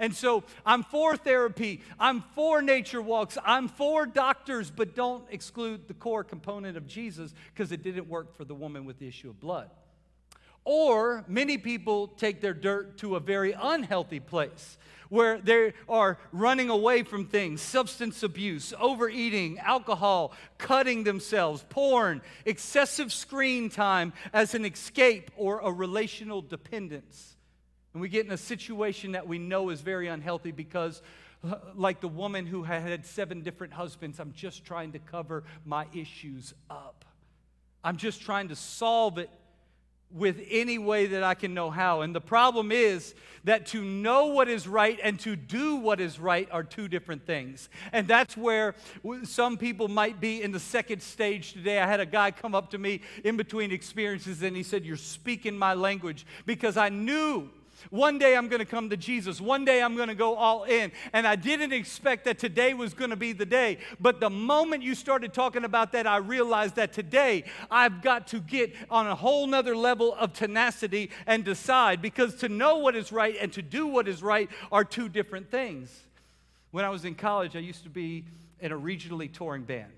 And 0.00 0.16
so 0.16 0.44
I'm 0.64 0.82
for 0.82 1.14
therapy, 1.14 1.82
I'm 1.98 2.22
for 2.34 2.62
nature 2.62 3.02
walks, 3.02 3.36
I'm 3.44 3.68
for 3.68 4.06
doctors, 4.06 4.70
but 4.70 4.96
don't 4.96 5.24
exclude 5.30 5.88
the 5.88 5.94
core 5.94 6.24
component 6.24 6.78
of 6.78 6.86
Jesus 6.86 7.34
because 7.52 7.70
it 7.70 7.82
didn't 7.82 8.08
work 8.08 8.34
for 8.34 8.46
the 8.46 8.54
woman 8.54 8.86
with 8.86 8.98
the 8.98 9.06
issue 9.06 9.28
of 9.28 9.38
blood. 9.38 9.68
Or 10.64 11.24
many 11.28 11.58
people 11.58 12.08
take 12.08 12.40
their 12.40 12.54
dirt 12.54 12.96
to 12.98 13.16
a 13.16 13.20
very 13.20 13.52
unhealthy 13.52 14.20
place 14.20 14.78
where 15.10 15.38
they 15.38 15.74
are 15.88 16.18
running 16.32 16.70
away 16.70 17.02
from 17.02 17.26
things 17.26 17.60
substance 17.60 18.22
abuse, 18.22 18.72
overeating, 18.80 19.58
alcohol, 19.58 20.32
cutting 20.56 21.04
themselves, 21.04 21.64
porn, 21.68 22.22
excessive 22.46 23.12
screen 23.12 23.68
time 23.68 24.12
as 24.32 24.54
an 24.54 24.64
escape 24.64 25.30
or 25.36 25.60
a 25.60 25.70
relational 25.70 26.40
dependence. 26.40 27.36
And 27.92 28.00
we 28.00 28.08
get 28.08 28.24
in 28.24 28.32
a 28.32 28.38
situation 28.38 29.12
that 29.12 29.26
we 29.26 29.38
know 29.38 29.70
is 29.70 29.80
very 29.80 30.06
unhealthy 30.06 30.52
because, 30.52 31.02
like 31.74 32.00
the 32.00 32.08
woman 32.08 32.46
who 32.46 32.62
had 32.62 33.04
seven 33.04 33.42
different 33.42 33.72
husbands, 33.72 34.20
I'm 34.20 34.32
just 34.32 34.64
trying 34.64 34.92
to 34.92 35.00
cover 35.00 35.42
my 35.64 35.86
issues 35.92 36.54
up. 36.70 37.04
I'm 37.82 37.96
just 37.96 38.20
trying 38.20 38.48
to 38.48 38.56
solve 38.56 39.18
it 39.18 39.30
with 40.12 40.40
any 40.50 40.78
way 40.78 41.06
that 41.06 41.22
I 41.22 41.34
can 41.34 41.54
know 41.54 41.70
how. 41.70 42.00
And 42.00 42.14
the 42.14 42.20
problem 42.20 42.72
is 42.72 43.14
that 43.44 43.66
to 43.66 43.84
know 43.84 44.26
what 44.26 44.48
is 44.48 44.66
right 44.66 44.98
and 45.02 45.18
to 45.20 45.36
do 45.36 45.76
what 45.76 46.00
is 46.00 46.18
right 46.18 46.48
are 46.50 46.64
two 46.64 46.88
different 46.88 47.24
things. 47.26 47.68
And 47.92 48.08
that's 48.08 48.36
where 48.36 48.74
some 49.22 49.56
people 49.56 49.88
might 49.88 50.20
be 50.20 50.42
in 50.42 50.52
the 50.52 50.60
second 50.60 51.02
stage 51.02 51.52
today. 51.52 51.78
I 51.78 51.86
had 51.86 52.00
a 52.00 52.06
guy 52.06 52.30
come 52.32 52.54
up 52.54 52.70
to 52.70 52.78
me 52.78 53.02
in 53.24 53.36
between 53.36 53.70
experiences 53.70 54.42
and 54.42 54.56
he 54.56 54.62
said, 54.62 54.84
You're 54.84 54.96
speaking 54.96 55.56
my 55.56 55.74
language 55.74 56.26
because 56.44 56.76
I 56.76 56.88
knew 56.88 57.50
one 57.88 58.18
day 58.18 58.36
I'm 58.36 58.48
going 58.48 58.60
to 58.60 58.66
come 58.66 58.90
to 58.90 58.96
Jesus. 58.96 59.40
One 59.40 59.64
day 59.64 59.82
I'm 59.82 59.96
going 59.96 60.08
to 60.08 60.14
go 60.14 60.36
all 60.36 60.64
in. 60.64 60.92
And 61.12 61.26
I 61.26 61.36
didn't 61.36 61.72
expect 61.72 62.24
that 62.26 62.38
today 62.38 62.74
was 62.74 62.92
going 62.92 63.10
to 63.10 63.16
be 63.16 63.32
the 63.32 63.46
day. 63.46 63.78
But 63.98 64.20
the 64.20 64.30
moment 64.30 64.82
you 64.82 64.94
started 64.94 65.32
talking 65.32 65.64
about 65.64 65.92
that, 65.92 66.06
I 66.06 66.18
realized 66.18 66.76
that 66.76 66.92
today 66.92 67.44
I've 67.70 68.02
got 68.02 68.26
to 68.28 68.40
get 68.40 68.74
on 68.90 69.06
a 69.06 69.14
whole 69.14 69.46
nother 69.46 69.76
level 69.76 70.14
of 70.14 70.32
tenacity 70.32 71.10
and 71.26 71.44
decide 71.44 72.02
because 72.02 72.34
to 72.36 72.48
know 72.48 72.76
what 72.76 72.94
is 72.94 73.12
right 73.12 73.36
and 73.40 73.52
to 73.54 73.62
do 73.62 73.86
what 73.86 74.06
is 74.08 74.22
right 74.22 74.50
are 74.70 74.84
two 74.84 75.08
different 75.08 75.50
things. 75.50 75.90
When 76.70 76.84
I 76.84 76.90
was 76.90 77.04
in 77.04 77.14
college, 77.14 77.56
I 77.56 77.60
used 77.60 77.84
to 77.84 77.90
be 77.90 78.24
in 78.60 78.72
a 78.72 78.78
regionally 78.78 79.32
touring 79.32 79.62
band. 79.62 79.92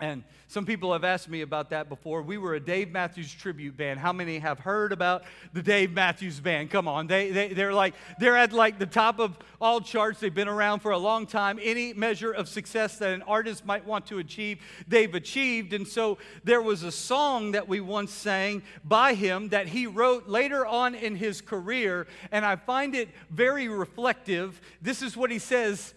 And 0.00 0.22
some 0.46 0.64
people 0.64 0.92
have 0.92 1.04
asked 1.04 1.28
me 1.28 1.42
about 1.42 1.70
that 1.70 1.88
before. 1.88 2.22
We 2.22 2.38
were 2.38 2.54
a 2.54 2.60
Dave 2.60 2.90
Matthews 2.90 3.32
tribute 3.32 3.76
band. 3.76 3.98
How 3.98 4.12
many 4.12 4.38
have 4.38 4.60
heard 4.60 4.92
about 4.92 5.24
the 5.52 5.62
Dave 5.62 5.92
Matthews 5.92 6.40
Band? 6.40 6.70
Come 6.70 6.88
on. 6.88 7.06
They, 7.06 7.30
they, 7.30 7.52
they're 7.52 7.74
like, 7.74 7.94
they're 8.18 8.36
at 8.36 8.52
like 8.52 8.78
the 8.78 8.86
top 8.86 9.18
of 9.18 9.36
all 9.60 9.80
charts. 9.80 10.20
They've 10.20 10.34
been 10.34 10.48
around 10.48 10.80
for 10.80 10.92
a 10.92 10.98
long 10.98 11.26
time. 11.26 11.58
Any 11.60 11.92
measure 11.92 12.32
of 12.32 12.48
success 12.48 12.96
that 12.98 13.12
an 13.12 13.22
artist 13.22 13.66
might 13.66 13.84
want 13.84 14.06
to 14.06 14.18
achieve, 14.18 14.60
they've 14.86 15.14
achieved. 15.14 15.72
And 15.72 15.86
so 15.86 16.18
there 16.44 16.62
was 16.62 16.82
a 16.82 16.92
song 16.92 17.52
that 17.52 17.68
we 17.68 17.80
once 17.80 18.12
sang 18.12 18.62
by 18.84 19.14
him 19.14 19.48
that 19.50 19.68
he 19.68 19.86
wrote 19.86 20.28
later 20.28 20.64
on 20.64 20.94
in 20.94 21.16
his 21.16 21.40
career. 21.40 22.06
And 22.32 22.44
I 22.44 22.56
find 22.56 22.94
it 22.94 23.08
very 23.30 23.68
reflective. 23.68 24.60
This 24.80 25.02
is 25.02 25.16
what 25.16 25.30
he 25.30 25.38
says 25.38 25.94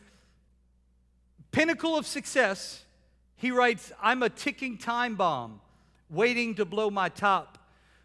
Pinnacle 1.52 1.98
of 1.98 2.08
success 2.08 2.86
he 3.42 3.50
writes, 3.50 3.92
I'm 4.00 4.22
a 4.22 4.30
ticking 4.30 4.78
time 4.78 5.16
bomb 5.16 5.62
waiting 6.12 6.54
to 6.56 6.64
blow 6.64 6.92
my 6.92 7.10
top. 7.10 7.58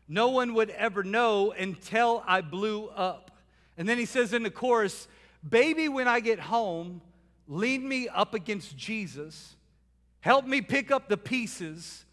No 0.09 0.29
one 0.29 0.55
would 0.55 0.70
ever 0.70 1.05
know 1.05 1.51
until 1.51 2.25
I 2.27 2.40
blew 2.40 2.87
up. 2.87 3.33
And 3.77 3.87
then 3.87 3.99
he 3.99 4.07
says 4.07 4.33
in 4.33 4.44
the 4.44 4.51
chorus, 4.51 5.09
Baby, 5.46 5.90
when 5.90 6.09
I 6.09 6.20
get 6.20 6.40
home, 6.40 7.03
lean 7.46 7.87
me 7.87 8.09
up 8.09 8.33
against 8.33 8.79
Jesus. 8.79 9.57
Help 10.20 10.46
me 10.46 10.62
pick 10.62 10.90
up 10.90 11.11
the 11.11 11.18
pieces. 11.18 12.07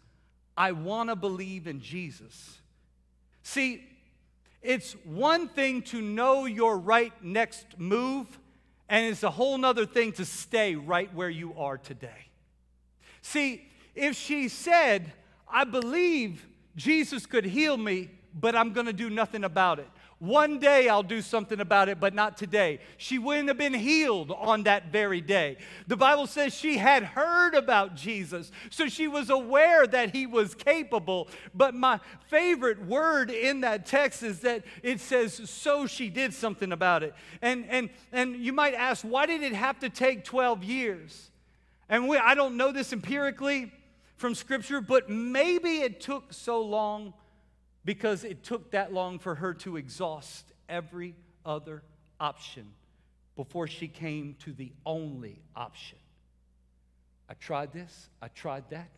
I 0.54 0.72
want 0.72 1.08
to 1.08 1.16
believe 1.16 1.66
in 1.66 1.80
Jesus. 1.80 2.58
See, 3.42 3.88
it's 4.60 4.92
one 5.04 5.48
thing 5.48 5.80
to 5.84 6.02
know 6.02 6.44
your 6.44 6.76
right 6.76 7.14
next 7.24 7.78
move, 7.78 8.38
and 8.86 9.06
it's 9.06 9.22
a 9.22 9.30
whole 9.30 9.56
nother 9.56 9.86
thing 9.86 10.12
to 10.12 10.26
stay 10.26 10.74
right 10.74 11.12
where 11.14 11.30
you 11.30 11.54
are 11.56 11.78
today. 11.78 12.28
See, 13.24 13.66
if 13.94 14.16
she 14.16 14.48
said, 14.48 15.10
I 15.48 15.64
believe 15.64 16.46
Jesus 16.76 17.24
could 17.24 17.46
heal 17.46 17.78
me, 17.78 18.10
but 18.38 18.54
I'm 18.54 18.74
going 18.74 18.84
to 18.84 18.92
do 18.92 19.08
nothing 19.08 19.44
about 19.44 19.78
it. 19.78 19.88
One 20.18 20.58
day 20.58 20.90
I'll 20.90 21.02
do 21.02 21.22
something 21.22 21.58
about 21.58 21.88
it, 21.88 21.98
but 21.98 22.12
not 22.12 22.36
today. 22.36 22.80
She 22.98 23.18
wouldn't 23.18 23.48
have 23.48 23.56
been 23.56 23.72
healed 23.72 24.30
on 24.30 24.64
that 24.64 24.92
very 24.92 25.22
day. 25.22 25.56
The 25.86 25.96
Bible 25.96 26.26
says 26.26 26.54
she 26.54 26.76
had 26.76 27.02
heard 27.02 27.54
about 27.54 27.96
Jesus, 27.96 28.52
so 28.68 28.88
she 28.88 29.08
was 29.08 29.30
aware 29.30 29.86
that 29.86 30.14
he 30.14 30.26
was 30.26 30.54
capable. 30.54 31.28
But 31.54 31.74
my 31.74 32.00
favorite 32.28 32.84
word 32.84 33.30
in 33.30 33.62
that 33.62 33.86
text 33.86 34.22
is 34.22 34.40
that 34.40 34.64
it 34.82 35.00
says, 35.00 35.48
so 35.48 35.86
she 35.86 36.10
did 36.10 36.34
something 36.34 36.72
about 36.72 37.02
it. 37.02 37.14
And, 37.40 37.64
and, 37.70 37.88
and 38.12 38.36
you 38.36 38.52
might 38.52 38.74
ask, 38.74 39.02
why 39.02 39.24
did 39.24 39.42
it 39.42 39.54
have 39.54 39.78
to 39.78 39.88
take 39.88 40.24
12 40.24 40.62
years? 40.62 41.30
And 41.88 42.08
we, 42.08 42.16
I 42.16 42.34
don't 42.34 42.56
know 42.56 42.72
this 42.72 42.92
empirically 42.92 43.72
from 44.16 44.34
Scripture, 44.34 44.80
but 44.80 45.10
maybe 45.10 45.80
it 45.80 46.00
took 46.00 46.32
so 46.32 46.62
long 46.62 47.14
because 47.84 48.24
it 48.24 48.42
took 48.42 48.70
that 48.70 48.92
long 48.92 49.18
for 49.18 49.34
her 49.34 49.52
to 49.54 49.76
exhaust 49.76 50.52
every 50.68 51.14
other 51.44 51.82
option 52.18 52.72
before 53.36 53.66
she 53.66 53.88
came 53.88 54.36
to 54.40 54.52
the 54.52 54.72
only 54.86 55.42
option. 55.54 55.98
I 57.28 57.34
tried 57.34 57.72
this, 57.72 58.08
I 58.22 58.28
tried 58.28 58.70
that, 58.70 58.90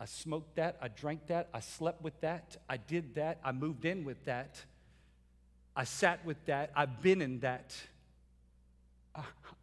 I 0.00 0.06
smoked 0.06 0.56
that, 0.56 0.78
I 0.80 0.88
drank 0.88 1.26
that, 1.28 1.48
I 1.52 1.60
slept 1.60 2.02
with 2.02 2.20
that, 2.22 2.56
I 2.68 2.76
did 2.76 3.16
that, 3.16 3.38
I 3.44 3.52
moved 3.52 3.84
in 3.84 4.04
with 4.04 4.24
that, 4.24 4.60
I 5.76 5.84
sat 5.84 6.24
with 6.24 6.44
that, 6.46 6.70
I've 6.74 7.02
been 7.02 7.20
in 7.22 7.40
that. 7.40 7.74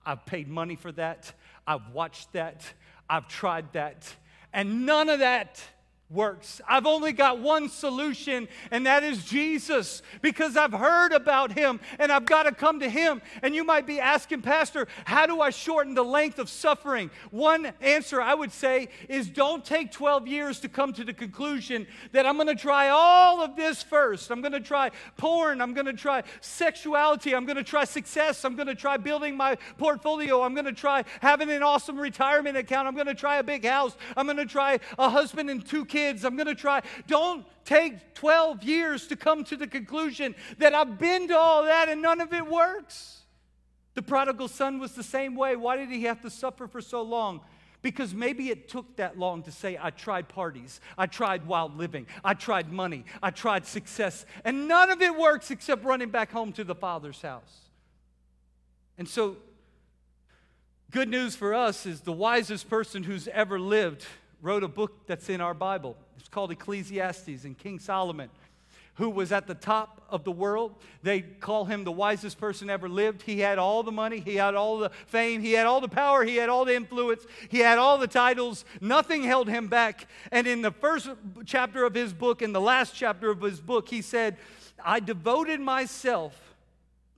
I've 0.10 0.26
paid 0.26 0.48
money 0.48 0.76
for 0.76 0.91
that, 0.93 1.32
I've 1.67 1.89
watched 1.93 2.34
that, 2.34 2.74
I've 3.08 3.28
tried 3.28 3.74
that, 3.74 4.12
and 4.52 4.88
none 4.88 5.08
of 5.08 5.19
that 5.19 5.62
works. 6.10 6.60
I've 6.67 6.88
only 6.88 7.13
got 7.13 7.39
one 7.39 7.69
solution, 7.69 8.48
and 8.72 8.86
that 8.88 9.04
is 9.04 9.24
Jesus, 9.26 10.02
because 10.22 10.58
I've 10.58 10.74
heard 10.74 11.12
about 11.12 11.52
him 11.52 11.80
and 12.00 12.12
I've 12.12 12.26
got 12.26 12.43
to 12.43 12.52
come 12.52 12.80
to 12.80 12.89
him. 12.89 13.22
And 13.43 13.54
you 13.54 13.63
might 13.63 13.86
be 13.86 14.00
asking, 14.00 14.41
Pastor, 14.41 14.88
how 15.06 15.28
do 15.28 15.39
I 15.39 15.52
shorten 15.52 15.93
the 15.93 16.04
length 16.04 16.39
of 16.39 16.50
suffering? 16.50 17.12
One 17.30 17.74
answer 17.80 18.19
I 18.22 18.34
would 18.34 18.52
say 18.52 18.89
is 19.08 19.30
don't 19.30 19.63
take 19.63 19.91
12 19.91 20.28
years 20.28 20.60
to 20.62 20.69
come 20.69 20.93
to 20.93 21.04
the 21.04 21.13
conclusion 21.13 21.86
that 22.12 22.26
I'm 22.26 22.36
going 22.36 22.48
to 22.48 22.56
try 22.56 22.89
all 22.89 23.41
of 23.41 23.56
this 23.56 23.84
first. 23.84 24.32
I'm 24.32 24.41
going 24.41 24.54
to 24.54 24.60
try 24.60 24.89
porn, 25.15 25.62
I'm 25.62 25.74
going 25.74 25.86
to 25.86 25.93
try 25.93 26.24
sexuality, 26.41 27.36
I'm 27.36 27.45
going 27.45 27.58
to 27.58 27.63
try 27.63 27.84
success, 27.84 28.43
I'm 28.43 28.56
going 28.56 28.67
to 28.67 28.76
try 28.76 28.98
building 28.98 29.38
my 29.38 29.58
portfolio, 29.78 30.41
I'm 30.41 30.56
going 30.56 30.65
to 30.65 30.74
try 30.74 31.04
having 31.22 31.52
an 31.52 31.62
awesome 31.62 32.00
retirement 32.00 32.58
account, 32.58 32.88
I'm 32.88 32.95
going 32.95 33.08
to 33.08 33.13
try 33.13 33.38
a 33.38 33.43
big 33.43 33.63
house, 33.63 33.95
I'm 34.17 34.26
going 34.26 34.38
to 34.38 34.45
try 34.45 34.80
a 34.98 35.10
husband 35.10 35.52
and 35.52 35.63
two 35.63 35.86
kids 35.86 35.99
kids. 36.00 36.24
I'm 36.24 36.36
going 36.36 36.48
to 36.48 36.56
try. 36.56 36.82
Don't 37.08 37.46
take 37.66 38.16
12 38.16 38.64
years 38.64 39.08
to 39.08 39.16
come 39.16 39.44
to 39.46 39.58
the 39.58 39.68
conclusion 39.68 40.36
that 40.58 40.74
I've 40.74 40.98
been 40.98 41.28
to 41.28 41.38
all 41.38 41.64
that 41.64 41.90
and 41.90 42.02
none 42.02 42.22
of 42.22 42.34
it 42.34 42.48
works. 42.48 43.22
The 43.96 44.02
prodigal 44.02 44.48
son 44.48 44.80
was 44.80 44.94
the 44.94 45.04
same 45.04 45.36
way. 45.36 45.56
Why 45.56 45.78
did 45.78 45.90
he 45.90 46.04
have 46.04 46.22
to 46.22 46.30
suffer 46.30 46.68
for 46.68 46.82
so 46.82 47.02
long? 47.02 47.42
Because 47.82 48.14
maybe 48.14 48.50
it 48.50 48.68
took 48.68 48.96
that 48.98 49.18
long 49.18 49.44
to 49.44 49.52
say, 49.52 49.78
I 49.80 49.90
tried 49.90 50.28
parties, 50.28 50.82
I 50.98 51.06
tried 51.06 51.48
wild 51.48 51.78
living, 51.78 52.08
I 52.26 52.34
tried 52.34 52.72
money, 52.72 53.06
I 53.24 53.32
tried 53.32 53.66
success, 53.66 54.26
and 54.44 54.68
none 54.68 54.90
of 54.90 55.02
it 55.02 55.18
works 55.18 55.50
except 55.50 55.86
running 55.86 56.10
back 56.10 56.32
home 56.32 56.52
to 56.54 56.66
the 56.66 56.76
Father's 56.76 57.22
house. 57.22 57.70
And 58.98 59.08
so, 59.08 59.38
good 60.92 61.08
news 61.08 61.38
for 61.38 61.54
us 61.54 61.86
is 61.86 62.02
the 62.02 62.12
wisest 62.12 62.70
person 62.70 63.04
who's 63.04 63.30
ever 63.30 63.58
lived 63.58 64.06
wrote 64.41 64.63
a 64.63 64.67
book 64.67 65.08
that's 65.08 65.30
in 65.30 65.41
our 65.41 65.54
Bible. 65.54 65.97
It's 66.17 66.30
called 66.30 66.52
Ecclesiastes, 66.52 67.43
and 67.45 67.58
King 67.58 67.80
Solomon, 67.80 68.30
who 68.95 69.10
was 69.10 69.32
at 69.32 69.47
the 69.47 69.56
top 69.56 70.02
of 70.10 70.23
the 70.23 70.32
world, 70.32 70.75
they 71.04 71.21
call 71.21 71.65
him 71.65 71.84
the 71.84 71.91
wisest 71.91 72.38
person 72.38 72.69
ever 72.69 72.89
lived. 72.89 73.21
He 73.21 73.39
had 73.39 73.58
all 73.58 73.84
the 73.84 73.91
money, 73.91 74.19
he 74.19 74.36
had 74.36 74.56
all 74.56 74.78
the 74.78 74.89
fame, 75.08 75.41
he 75.41 75.54
had 75.54 75.65
all 75.65 75.80
the 75.80 75.88
power, 75.88 76.23
he 76.23 76.36
had 76.36 76.49
all 76.49 76.65
the 76.65 76.75
influence, 76.75 77.25
he 77.47 77.60
had 77.60 77.78
all 77.78 77.97
the 77.97 78.08
titles. 78.08 78.65
Nothing 78.82 79.23
held 79.23 79.47
him 79.47 79.67
back. 79.67 80.08
And 80.32 80.47
in 80.47 80.62
the 80.62 80.71
first 80.71 81.10
chapter 81.45 81.86
of 81.86 81.93
his 81.93 82.13
book, 82.13 82.41
in 82.41 82.52
the 82.52 82.62
last 82.62 82.93
chapter 82.93 83.30
of 83.30 83.41
his 83.41 83.62
book, 83.62 83.88
he 83.88 84.02
said, 84.02 84.38
I 84.84 84.99
devoted 84.99 85.60
myself 85.60 86.56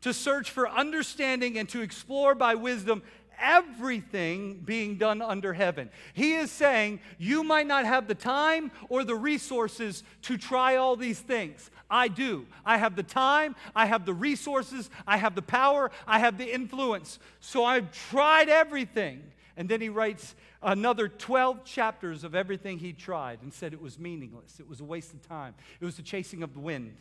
to 0.01 0.13
search 0.13 0.49
for 0.49 0.67
understanding 0.67 1.57
and 1.57 1.69
to 1.69 1.81
explore 1.81 2.34
by 2.36 2.55
wisdom 2.55 3.03
everything 3.41 4.62
being 4.63 4.97
done 4.97 5.21
under 5.21 5.54
heaven. 5.54 5.89
He 6.13 6.36
is 6.36 6.51
saying 6.51 6.99
you 7.17 7.43
might 7.43 7.67
not 7.67 7.86
have 7.86 8.08
the 8.08 8.15
time 8.15 8.71
or 8.89 9.04
the 9.04 9.15
resources 9.15 10.04
to 10.23 10.38
try 10.38 10.75
all 10.75 10.95
these 10.95 11.19
things. 11.19 11.69
I 11.89 12.08
do. 12.08 12.47
I 12.65 12.77
have 12.77 12.95
the 12.95 13.04
time, 13.04 13.56
I 13.75 13.86
have 13.86 14.06
the 14.06 14.13
resources, 14.13 14.89
I 15.06 15.17
have 15.17 15.36
the 15.36 15.41
power, 15.41 15.91
I 16.08 16.19
have 16.19 16.38
the 16.38 16.54
influence. 16.54 17.19
So 17.41 17.65
I've 17.65 17.91
tried 17.91 18.47
everything. 18.47 19.23
And 19.58 19.67
then 19.67 19.82
he 19.82 19.89
writes 19.89 20.36
another 20.63 21.10
12 21.10 21.65
chapters 21.65 22.23
of 22.23 22.34
everything 22.34 22.80
he 22.80 22.93
tried 22.93 23.41
and 23.41 23.54
said 23.54 23.73
it 23.73 23.82
was 23.82 23.99
meaningless. 23.99 24.60
It 24.60 24.67
was 24.67 24.80
a 24.80 24.86
waste 24.86 25.13
of 25.13 25.27
time. 25.27 25.54
It 25.80 25.86
was 25.86 25.97
the 25.97 26.01
chasing 26.01 26.43
of 26.43 26.54
the 26.54 26.60
wind. 26.60 26.95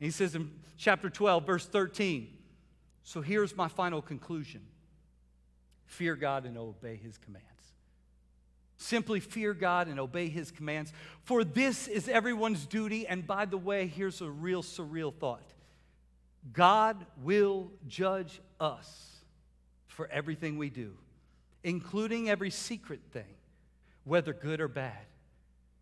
And 0.00 0.06
he 0.06 0.10
says 0.10 0.34
in 0.34 0.50
chapter 0.76 1.10
12, 1.10 1.44
verse 1.44 1.66
13, 1.66 2.28
so 3.02 3.20
here's 3.20 3.56
my 3.56 3.68
final 3.68 4.02
conclusion 4.02 4.60
fear 5.88 6.14
God 6.14 6.44
and 6.44 6.56
obey 6.56 6.96
his 6.96 7.18
commands. 7.18 7.46
Simply 8.76 9.18
fear 9.18 9.54
God 9.54 9.88
and 9.88 9.98
obey 9.98 10.28
his 10.28 10.52
commands, 10.52 10.92
for 11.24 11.42
this 11.42 11.88
is 11.88 12.08
everyone's 12.08 12.64
duty. 12.64 13.06
And 13.06 13.26
by 13.26 13.44
the 13.44 13.58
way, 13.58 13.88
here's 13.88 14.20
a 14.20 14.30
real 14.30 14.62
surreal 14.62 15.12
thought 15.12 15.42
God 16.52 17.04
will 17.22 17.72
judge 17.88 18.40
us 18.60 19.16
for 19.88 20.06
everything 20.08 20.58
we 20.58 20.70
do, 20.70 20.92
including 21.64 22.30
every 22.30 22.50
secret 22.50 23.00
thing, 23.10 23.34
whether 24.04 24.32
good 24.32 24.60
or 24.60 24.68
bad. 24.68 25.06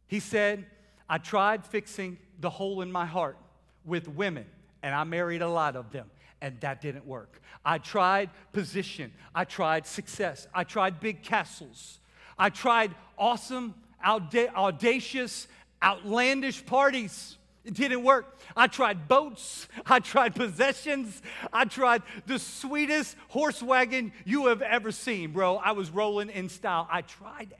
He 0.07 0.21
said, 0.21 0.64
I 1.09 1.19
tried 1.19 1.66
fixing 1.66 2.16
the 2.40 2.49
hole 2.49 2.81
in 2.81 2.90
my 2.90 3.05
heart 3.05 3.37
with 3.85 4.09
women, 4.09 4.47
and 4.83 4.95
I 4.95 5.05
married 5.05 5.42
a 5.42 5.49
lot 5.49 5.77
of 5.77 5.92
them 5.92 6.11
and 6.40 6.61
that 6.61 6.81
didn't 6.81 7.07
work. 7.07 7.40
I 7.64 7.79
tried 7.79 8.31
position, 8.53 9.12
I 9.35 9.44
tried 9.44 9.87
success, 9.87 10.46
I 10.55 10.64
tried 10.64 11.01
big 11.01 11.22
castles, 11.22 11.99
I 12.38 12.51
tried 12.51 12.94
awesome, 13.18 13.75
audacious, 14.05 15.49
outlandish 15.83 16.64
parties. 16.66 17.37
It 17.64 17.75
didn't 17.75 18.05
work. 18.05 18.38
I 18.57 18.68
tried 18.68 19.09
boats. 19.09 19.66
I 19.87 19.99
tried 19.99 20.37
possessions. 20.37 21.20
I 21.53 21.64
tried 21.64 22.03
the 22.25 22.38
sweetest 22.38 23.16
horse 23.27 23.61
wagon 23.61 24.12
you 24.25 24.46
have 24.46 24.62
ever 24.62 24.92
seen, 24.92 25.33
bro. 25.33 25.57
I 25.57 25.72
was 25.72 25.90
rolling 25.90 26.31
in 26.31 26.49
style. 26.49 26.87
I 26.88 27.01
tried 27.03 27.55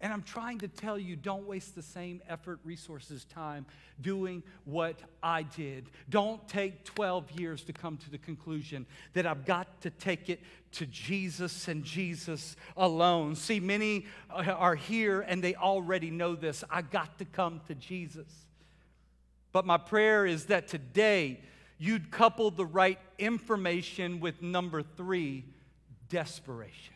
and 0.00 0.12
I'm 0.12 0.22
trying 0.22 0.58
to 0.60 0.68
tell 0.68 0.98
you 0.98 1.14
don't 1.14 1.46
waste 1.46 1.74
the 1.74 1.82
same 1.82 2.22
effort, 2.28 2.58
resources, 2.64 3.24
time 3.26 3.66
doing 4.00 4.42
what 4.64 4.98
I 5.22 5.42
did. 5.42 5.90
Don't 6.08 6.46
take 6.48 6.84
12 6.84 7.32
years 7.32 7.62
to 7.64 7.74
come 7.74 7.98
to 7.98 8.10
the 8.10 8.16
conclusion 8.16 8.86
that 9.12 9.26
I've 9.26 9.44
got 9.44 9.82
to 9.82 9.90
take 9.90 10.30
it 10.30 10.40
to 10.72 10.86
Jesus 10.86 11.68
and 11.68 11.84
Jesus 11.84 12.56
alone. 12.78 13.34
See, 13.34 13.60
many 13.60 14.06
are 14.30 14.74
here 14.74 15.20
and 15.20 15.44
they 15.44 15.54
already 15.54 16.10
know 16.10 16.34
this. 16.34 16.64
I 16.70 16.80
got 16.80 17.18
to 17.18 17.26
come 17.26 17.60
to 17.68 17.74
Jesus. 17.74 18.46
But 19.52 19.66
my 19.66 19.76
prayer 19.76 20.24
is 20.24 20.46
that 20.46 20.68
today 20.68 21.40
you'd 21.76 22.10
couple 22.10 22.50
the 22.50 22.64
right 22.64 22.98
information 23.18 24.20
with 24.20 24.40
number 24.40 24.82
three 24.82 25.44
desperation. 26.08 26.94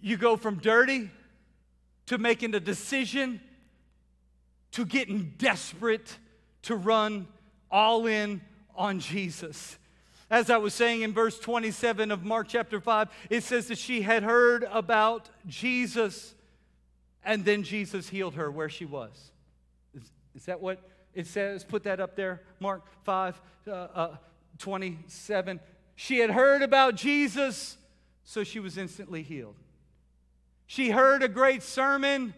You 0.00 0.16
go 0.16 0.36
from 0.36 0.56
dirty 0.56 1.10
to 2.06 2.18
making 2.18 2.54
a 2.54 2.60
decision 2.60 3.40
to 4.72 4.84
getting 4.84 5.34
desperate 5.38 6.18
to 6.62 6.76
run 6.76 7.26
all 7.70 8.06
in 8.06 8.40
on 8.76 9.00
Jesus. 9.00 9.78
As 10.30 10.48
I 10.48 10.58
was 10.58 10.74
saying 10.74 11.02
in 11.02 11.12
verse 11.12 11.38
27 11.38 12.10
of 12.10 12.24
Mark 12.24 12.46
chapter 12.48 12.80
5, 12.80 13.08
it 13.30 13.42
says 13.42 13.66
that 13.68 13.78
she 13.78 14.02
had 14.02 14.22
heard 14.22 14.64
about 14.70 15.28
Jesus 15.46 16.34
and 17.24 17.44
then 17.44 17.62
Jesus 17.62 18.08
healed 18.08 18.34
her 18.34 18.50
where 18.50 18.68
she 18.68 18.84
was. 18.84 19.32
Is, 19.94 20.10
is 20.34 20.44
that 20.46 20.60
what 20.60 20.78
it 21.14 21.26
says? 21.26 21.64
Put 21.64 21.82
that 21.82 22.00
up 22.00 22.16
there. 22.16 22.42
Mark 22.60 22.84
5 23.04 23.40
uh, 23.66 23.70
uh, 23.70 24.16
27. 24.58 25.60
She 25.96 26.18
had 26.18 26.30
heard 26.30 26.62
about 26.62 26.94
Jesus, 26.94 27.76
so 28.24 28.44
she 28.44 28.60
was 28.60 28.78
instantly 28.78 29.22
healed. 29.22 29.56
She 30.70 30.90
heard 30.90 31.24
a 31.24 31.28
great 31.28 31.64
sermon, 31.64 32.32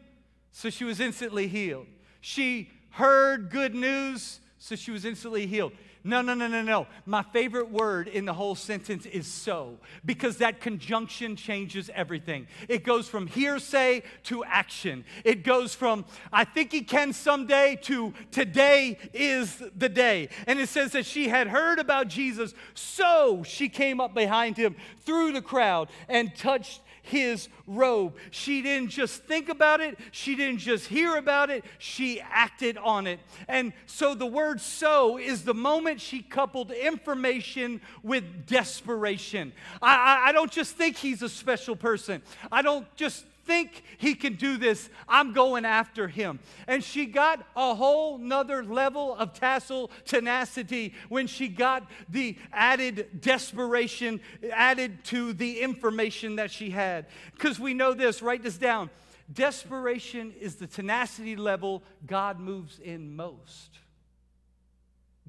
so 0.52 0.70
she 0.70 0.84
was 0.84 1.00
instantly 1.00 1.48
healed. 1.48 1.84
She 2.22 2.70
heard 2.88 3.50
good 3.50 3.74
news, 3.74 4.40
so 4.56 4.74
she 4.74 4.90
was 4.90 5.04
instantly 5.04 5.46
healed. 5.46 5.72
No, 6.02 6.22
no, 6.22 6.32
no, 6.32 6.46
no, 6.46 6.62
no. 6.62 6.86
My 7.04 7.22
favorite 7.22 7.70
word 7.70 8.08
in 8.08 8.24
the 8.24 8.32
whole 8.32 8.54
sentence 8.54 9.04
is 9.04 9.26
so, 9.26 9.76
because 10.06 10.38
that 10.38 10.62
conjunction 10.62 11.36
changes 11.36 11.90
everything. 11.94 12.46
It 12.70 12.84
goes 12.84 13.06
from 13.06 13.26
hearsay 13.26 14.02
to 14.22 14.44
action. 14.44 15.04
It 15.26 15.44
goes 15.44 15.74
from, 15.74 16.06
I 16.32 16.44
think 16.44 16.72
he 16.72 16.80
can 16.80 17.12
someday, 17.12 17.78
to 17.82 18.14
today 18.30 18.98
is 19.12 19.62
the 19.76 19.90
day. 19.90 20.30
And 20.46 20.58
it 20.58 20.70
says 20.70 20.92
that 20.92 21.04
she 21.04 21.28
had 21.28 21.48
heard 21.48 21.78
about 21.78 22.08
Jesus, 22.08 22.54
so 22.72 23.42
she 23.42 23.68
came 23.68 24.00
up 24.00 24.14
behind 24.14 24.56
him 24.56 24.74
through 25.04 25.32
the 25.32 25.42
crowd 25.42 25.90
and 26.08 26.34
touched 26.34 26.80
his 27.02 27.48
robe. 27.66 28.14
She 28.30 28.62
didn't 28.62 28.90
just 28.90 29.24
think 29.24 29.48
about 29.48 29.80
it, 29.80 29.98
she 30.12 30.34
didn't 30.34 30.58
just 30.58 30.86
hear 30.86 31.16
about 31.16 31.50
it, 31.50 31.64
she 31.78 32.20
acted 32.20 32.78
on 32.78 33.06
it. 33.06 33.20
And 33.48 33.72
so 33.86 34.14
the 34.14 34.26
word 34.26 34.60
so 34.60 35.18
is 35.18 35.44
the 35.44 35.54
moment 35.54 36.00
she 36.00 36.22
coupled 36.22 36.70
information 36.70 37.80
with 38.02 38.46
desperation. 38.46 39.52
I, 39.80 39.94
I, 39.94 40.28
I 40.28 40.32
don't 40.32 40.50
just 40.50 40.76
think 40.76 40.96
he's 40.96 41.22
a 41.22 41.28
special 41.28 41.76
person, 41.76 42.22
I 42.50 42.62
don't 42.62 42.86
just 42.96 43.26
think 43.44 43.82
he 43.98 44.14
can 44.14 44.34
do 44.34 44.56
this. 44.56 44.88
I'm 45.08 45.32
going 45.32 45.64
after 45.64 46.08
him. 46.08 46.40
And 46.66 46.82
she 46.82 47.06
got 47.06 47.46
a 47.56 47.74
whole 47.74 48.18
nother 48.18 48.64
level 48.64 49.14
of 49.14 49.32
tassel 49.34 49.90
tenacity 50.04 50.94
when 51.08 51.26
she 51.26 51.48
got 51.48 51.90
the 52.08 52.36
added 52.52 53.20
desperation 53.20 54.20
added 54.52 55.04
to 55.04 55.32
the 55.32 55.60
information 55.60 56.36
that 56.36 56.50
she 56.50 56.70
had. 56.70 57.06
Because 57.32 57.58
we 57.58 57.74
know 57.74 57.94
this, 57.94 58.22
write 58.22 58.42
this 58.42 58.58
down. 58.58 58.90
Desperation 59.32 60.32
is 60.40 60.56
the 60.56 60.66
tenacity 60.66 61.36
level 61.36 61.82
God 62.06 62.38
moves 62.38 62.78
in 62.78 63.14
most. 63.14 63.78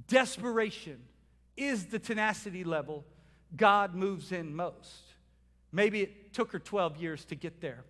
Desperation 0.07 0.99
is 1.55 1.85
the 1.85 1.99
tenacity 1.99 2.63
level 2.63 3.05
God 3.55 3.93
moves 3.93 4.31
in 4.31 4.55
most. 4.55 5.03
Maybe 5.71 6.01
it 6.01 6.33
took 6.33 6.51
her 6.51 6.59
12 6.59 6.97
years 6.97 7.25
to 7.25 7.35
get 7.35 7.61
there. 7.61 7.83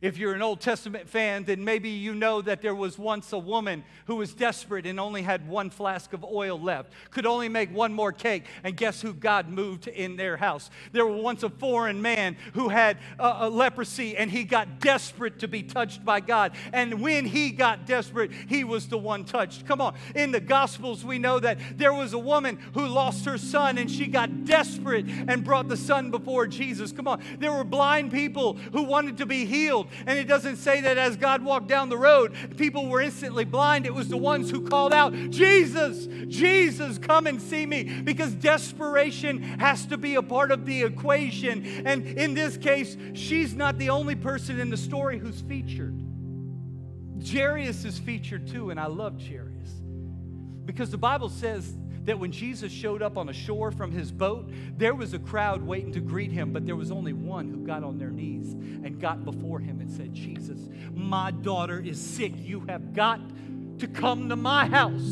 If 0.00 0.16
you're 0.16 0.34
an 0.34 0.42
Old 0.42 0.60
Testament 0.60 1.08
fan, 1.08 1.44
then 1.44 1.64
maybe 1.64 1.88
you 1.88 2.14
know 2.14 2.40
that 2.42 2.62
there 2.62 2.74
was 2.74 2.98
once 2.98 3.32
a 3.32 3.38
woman 3.38 3.82
who 4.06 4.16
was 4.16 4.32
desperate 4.32 4.86
and 4.86 5.00
only 5.00 5.22
had 5.22 5.48
one 5.48 5.70
flask 5.70 6.12
of 6.12 6.24
oil 6.24 6.58
left, 6.58 6.92
could 7.10 7.26
only 7.26 7.48
make 7.48 7.74
one 7.74 7.92
more 7.92 8.12
cake, 8.12 8.44
and 8.62 8.76
guess 8.76 9.02
who 9.02 9.12
God 9.12 9.48
moved 9.48 9.88
in 9.88 10.16
their 10.16 10.36
house? 10.36 10.70
There 10.92 11.04
was 11.04 11.20
once 11.20 11.42
a 11.42 11.50
foreign 11.50 12.00
man 12.00 12.36
who 12.54 12.68
had 12.68 12.98
a 13.18 13.50
leprosy 13.50 14.16
and 14.16 14.30
he 14.30 14.44
got 14.44 14.78
desperate 14.78 15.40
to 15.40 15.48
be 15.48 15.64
touched 15.64 16.04
by 16.04 16.20
God. 16.20 16.52
And 16.72 17.00
when 17.00 17.26
he 17.26 17.50
got 17.50 17.84
desperate, 17.84 18.30
he 18.48 18.62
was 18.62 18.86
the 18.86 18.98
one 18.98 19.24
touched. 19.24 19.66
Come 19.66 19.80
on. 19.80 19.94
In 20.14 20.30
the 20.30 20.40
Gospels, 20.40 21.04
we 21.04 21.18
know 21.18 21.40
that 21.40 21.58
there 21.76 21.92
was 21.92 22.12
a 22.12 22.18
woman 22.18 22.58
who 22.74 22.86
lost 22.86 23.24
her 23.24 23.38
son 23.38 23.78
and 23.78 23.90
she 23.90 24.06
got 24.06 24.44
desperate 24.44 25.06
and 25.08 25.42
brought 25.42 25.68
the 25.68 25.76
son 25.76 26.10
before 26.10 26.46
Jesus. 26.46 26.92
Come 26.92 27.08
on. 27.08 27.20
There 27.38 27.52
were 27.52 27.64
blind 27.64 28.12
people 28.12 28.54
who 28.54 28.84
wanted 28.84 29.18
to 29.18 29.26
be 29.26 29.44
healed. 29.44 29.87
And 30.06 30.18
it 30.18 30.24
doesn't 30.24 30.56
say 30.56 30.80
that 30.82 30.98
as 30.98 31.16
God 31.16 31.42
walked 31.42 31.68
down 31.68 31.88
the 31.88 31.98
road, 31.98 32.34
people 32.56 32.88
were 32.88 33.00
instantly 33.00 33.44
blind. 33.44 33.86
It 33.86 33.94
was 33.94 34.08
the 34.08 34.16
ones 34.16 34.50
who 34.50 34.68
called 34.68 34.92
out, 34.92 35.12
Jesus, 35.30 36.06
Jesus, 36.28 36.98
come 36.98 37.26
and 37.26 37.40
see 37.40 37.66
me. 37.66 38.00
Because 38.02 38.32
desperation 38.34 39.42
has 39.60 39.86
to 39.86 39.96
be 39.96 40.16
a 40.16 40.22
part 40.22 40.50
of 40.50 40.66
the 40.66 40.82
equation. 40.82 41.64
And 41.86 42.06
in 42.06 42.34
this 42.34 42.56
case, 42.56 42.96
she's 43.14 43.54
not 43.54 43.78
the 43.78 43.90
only 43.90 44.14
person 44.14 44.60
in 44.60 44.70
the 44.70 44.76
story 44.76 45.18
who's 45.18 45.40
featured. 45.42 45.94
Jairus 47.24 47.84
is 47.84 47.98
featured 47.98 48.46
too, 48.46 48.70
and 48.70 48.78
I 48.78 48.86
love 48.86 49.20
Jairus 49.20 49.58
because 50.64 50.90
the 50.90 50.98
Bible 50.98 51.30
says 51.30 51.76
that 52.08 52.18
when 52.18 52.32
Jesus 52.32 52.72
showed 52.72 53.02
up 53.02 53.18
on 53.18 53.28
a 53.28 53.34
shore 53.34 53.70
from 53.70 53.92
his 53.92 54.10
boat, 54.10 54.50
there 54.78 54.94
was 54.94 55.12
a 55.12 55.18
crowd 55.18 55.60
waiting 55.60 55.92
to 55.92 56.00
greet 56.00 56.32
him, 56.32 56.54
but 56.54 56.64
there 56.64 56.74
was 56.74 56.90
only 56.90 57.12
one 57.12 57.50
who 57.50 57.58
got 57.58 57.84
on 57.84 57.98
their 57.98 58.10
knees 58.10 58.54
and 58.54 58.98
got 58.98 59.26
before 59.26 59.60
him 59.60 59.82
and 59.82 59.90
said, 59.90 60.14
Jesus, 60.14 60.58
my 60.94 61.30
daughter 61.30 61.78
is 61.78 62.00
sick. 62.00 62.32
You 62.34 62.60
have 62.60 62.94
got 62.94 63.20
to 63.80 63.86
come 63.86 64.30
to 64.30 64.36
my 64.36 64.64
house. 64.66 65.02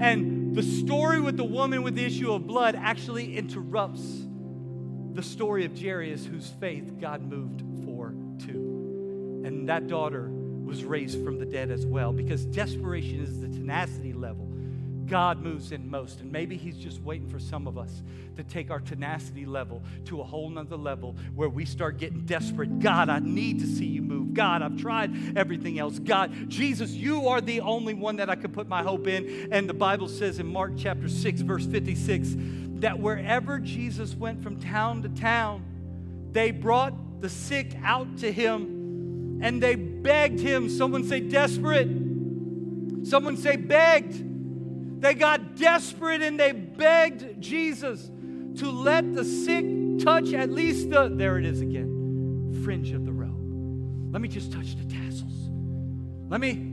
And 0.00 0.54
the 0.54 0.62
story 0.62 1.18
with 1.18 1.38
the 1.38 1.44
woman 1.44 1.82
with 1.82 1.94
the 1.94 2.04
issue 2.04 2.30
of 2.30 2.46
blood 2.46 2.74
actually 2.74 3.34
interrupts 3.34 4.26
the 5.14 5.22
story 5.22 5.64
of 5.64 5.80
Jairus, 5.80 6.26
whose 6.26 6.50
faith 6.60 7.00
God 7.00 7.22
moved 7.22 7.62
for 7.86 8.12
too. 8.38 9.42
And 9.46 9.66
that 9.70 9.88
daughter 9.88 10.28
was 10.28 10.84
raised 10.84 11.24
from 11.24 11.38
the 11.38 11.46
dead 11.46 11.70
as 11.70 11.86
well 11.86 12.12
because 12.12 12.44
desperation 12.44 13.22
is 13.22 13.40
the 13.40 13.48
tenacity 13.48 14.12
level 14.12 14.47
God 15.08 15.40
moves 15.42 15.72
in 15.72 15.90
most. 15.90 16.20
And 16.20 16.30
maybe 16.30 16.56
He's 16.56 16.76
just 16.76 17.00
waiting 17.02 17.28
for 17.28 17.38
some 17.38 17.66
of 17.66 17.78
us 17.78 18.02
to 18.36 18.44
take 18.44 18.70
our 18.70 18.80
tenacity 18.80 19.46
level 19.46 19.82
to 20.06 20.20
a 20.20 20.24
whole 20.24 20.48
nother 20.48 20.76
level 20.76 21.16
where 21.34 21.48
we 21.48 21.64
start 21.64 21.98
getting 21.98 22.20
desperate. 22.20 22.78
God, 22.78 23.08
I 23.08 23.18
need 23.18 23.58
to 23.60 23.66
see 23.66 23.86
you 23.86 24.02
move. 24.02 24.34
God, 24.34 24.62
I've 24.62 24.76
tried 24.76 25.36
everything 25.36 25.78
else. 25.78 25.98
God, 25.98 26.48
Jesus, 26.48 26.92
you 26.92 27.28
are 27.28 27.40
the 27.40 27.60
only 27.60 27.94
one 27.94 28.16
that 28.16 28.30
I 28.30 28.36
could 28.36 28.52
put 28.52 28.68
my 28.68 28.82
hope 28.82 29.06
in. 29.06 29.52
And 29.52 29.68
the 29.68 29.74
Bible 29.74 30.08
says 30.08 30.38
in 30.38 30.46
Mark 30.46 30.72
chapter 30.76 31.08
6, 31.08 31.40
verse 31.40 31.66
56, 31.66 32.36
that 32.80 32.98
wherever 32.98 33.58
Jesus 33.58 34.14
went 34.14 34.42
from 34.42 34.60
town 34.60 35.02
to 35.02 35.08
town, 35.08 35.64
they 36.30 36.52
brought 36.52 37.20
the 37.20 37.28
sick 37.28 37.74
out 37.82 38.18
to 38.18 38.30
him 38.30 39.40
and 39.42 39.62
they 39.62 39.74
begged 39.74 40.40
him. 40.40 40.68
Someone 40.68 41.04
say 41.04 41.20
desperate. 41.20 41.88
Someone 43.04 43.36
say 43.36 43.56
begged 43.56 44.27
they 45.00 45.14
got 45.14 45.56
desperate 45.56 46.22
and 46.22 46.38
they 46.38 46.52
begged 46.52 47.40
Jesus 47.40 48.10
to 48.56 48.70
let 48.70 49.14
the 49.14 49.24
sick 49.24 49.64
touch 50.00 50.32
at 50.32 50.50
least 50.50 50.90
the, 50.90 51.08
there 51.08 51.38
it 51.38 51.44
is 51.44 51.60
again, 51.60 52.60
fringe 52.64 52.90
of 52.90 53.04
the 53.04 53.12
robe. 53.12 54.12
Let 54.12 54.20
me 54.20 54.28
just 54.28 54.52
touch 54.52 54.76
the 54.76 54.84
tassels. 54.84 55.50
Let 56.28 56.40
me 56.40 56.67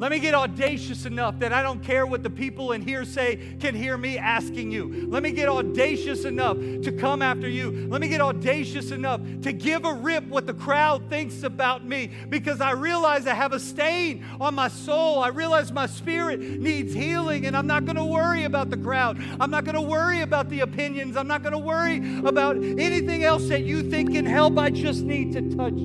let 0.00 0.10
me 0.10 0.18
get 0.18 0.32
audacious 0.34 1.04
enough 1.04 1.38
that 1.40 1.52
I 1.52 1.62
don't 1.62 1.84
care 1.84 2.06
what 2.06 2.22
the 2.22 2.30
people 2.30 2.72
in 2.72 2.80
here 2.80 3.04
say 3.04 3.36
can 3.60 3.74
hear 3.74 3.98
me 3.98 4.16
asking 4.16 4.72
you. 4.72 5.06
Let 5.10 5.22
me 5.22 5.30
get 5.30 5.46
audacious 5.46 6.24
enough 6.24 6.56
to 6.56 6.90
come 6.90 7.20
after 7.20 7.46
you. 7.46 7.86
Let 7.86 8.00
me 8.00 8.08
get 8.08 8.22
audacious 8.22 8.92
enough 8.92 9.20
to 9.42 9.52
give 9.52 9.84
a 9.84 9.92
rip 9.92 10.24
what 10.24 10.46
the 10.46 10.54
crowd 10.54 11.10
thinks 11.10 11.42
about 11.42 11.84
me 11.84 12.12
because 12.30 12.62
I 12.62 12.70
realize 12.70 13.26
I 13.26 13.34
have 13.34 13.52
a 13.52 13.60
stain 13.60 14.24
on 14.40 14.54
my 14.54 14.68
soul. 14.68 15.22
I 15.22 15.28
realize 15.28 15.70
my 15.70 15.84
spirit 15.84 16.40
needs 16.40 16.94
healing 16.94 17.44
and 17.44 17.54
I'm 17.54 17.66
not 17.66 17.84
going 17.84 17.96
to 17.96 18.04
worry 18.04 18.44
about 18.44 18.70
the 18.70 18.78
crowd. 18.78 19.22
I'm 19.38 19.50
not 19.50 19.64
going 19.66 19.74
to 19.74 19.82
worry 19.82 20.22
about 20.22 20.48
the 20.48 20.60
opinions. 20.60 21.14
I'm 21.14 21.28
not 21.28 21.42
going 21.42 21.52
to 21.52 21.58
worry 21.58 21.98
about 22.24 22.56
anything 22.56 23.22
else 23.22 23.48
that 23.48 23.64
you 23.64 23.82
think 23.82 24.12
can 24.12 24.24
help. 24.24 24.56
I 24.56 24.70
just 24.70 25.02
need 25.02 25.32
to 25.32 25.42
touch 25.54 25.76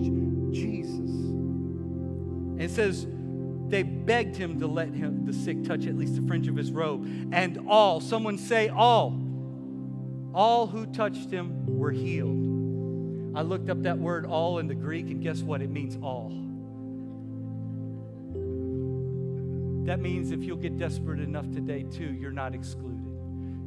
Jesus. 0.54 1.12
It 2.58 2.72
says, 2.72 3.08
they 3.70 3.84
begged 3.84 4.36
him 4.36 4.60
to 4.60 4.68
let 4.68 4.90
him, 4.90 5.26
the 5.26 5.34
sick 5.34 5.64
touch 5.64 5.86
at 5.86 5.98
least 5.98 6.16
the 6.16 6.22
fringe 6.28 6.48
of 6.48 6.56
his 6.56 6.72
robe. 6.72 7.06
And 7.32 7.68
all, 7.68 8.00
someone 8.00 8.38
say 8.38 8.70
all, 8.70 9.20
all 10.34 10.68
who 10.68 10.86
touched 10.88 11.32
him 11.32 11.66
were 11.78 11.92
healed. 11.92 13.36
I 13.36 13.42
looked 13.42 13.70
up 13.70 13.84
that 13.84 13.98
word 13.98 14.26
all 14.26 14.60
in 14.60 14.68
the 14.68 14.76
Greek, 14.76 15.08
and 15.08 15.22
guess 15.22 15.42
what? 15.42 15.62
It 15.62 15.70
means 15.70 15.98
all. 16.02 16.30
That 19.86 20.00
means 20.00 20.32
if 20.32 20.44
you'll 20.44 20.58
get 20.58 20.78
desperate 20.78 21.20
enough 21.20 21.52
today, 21.52 21.84
too, 21.84 22.14
you're 22.14 22.32
not 22.32 22.56
excluded. 22.56 23.06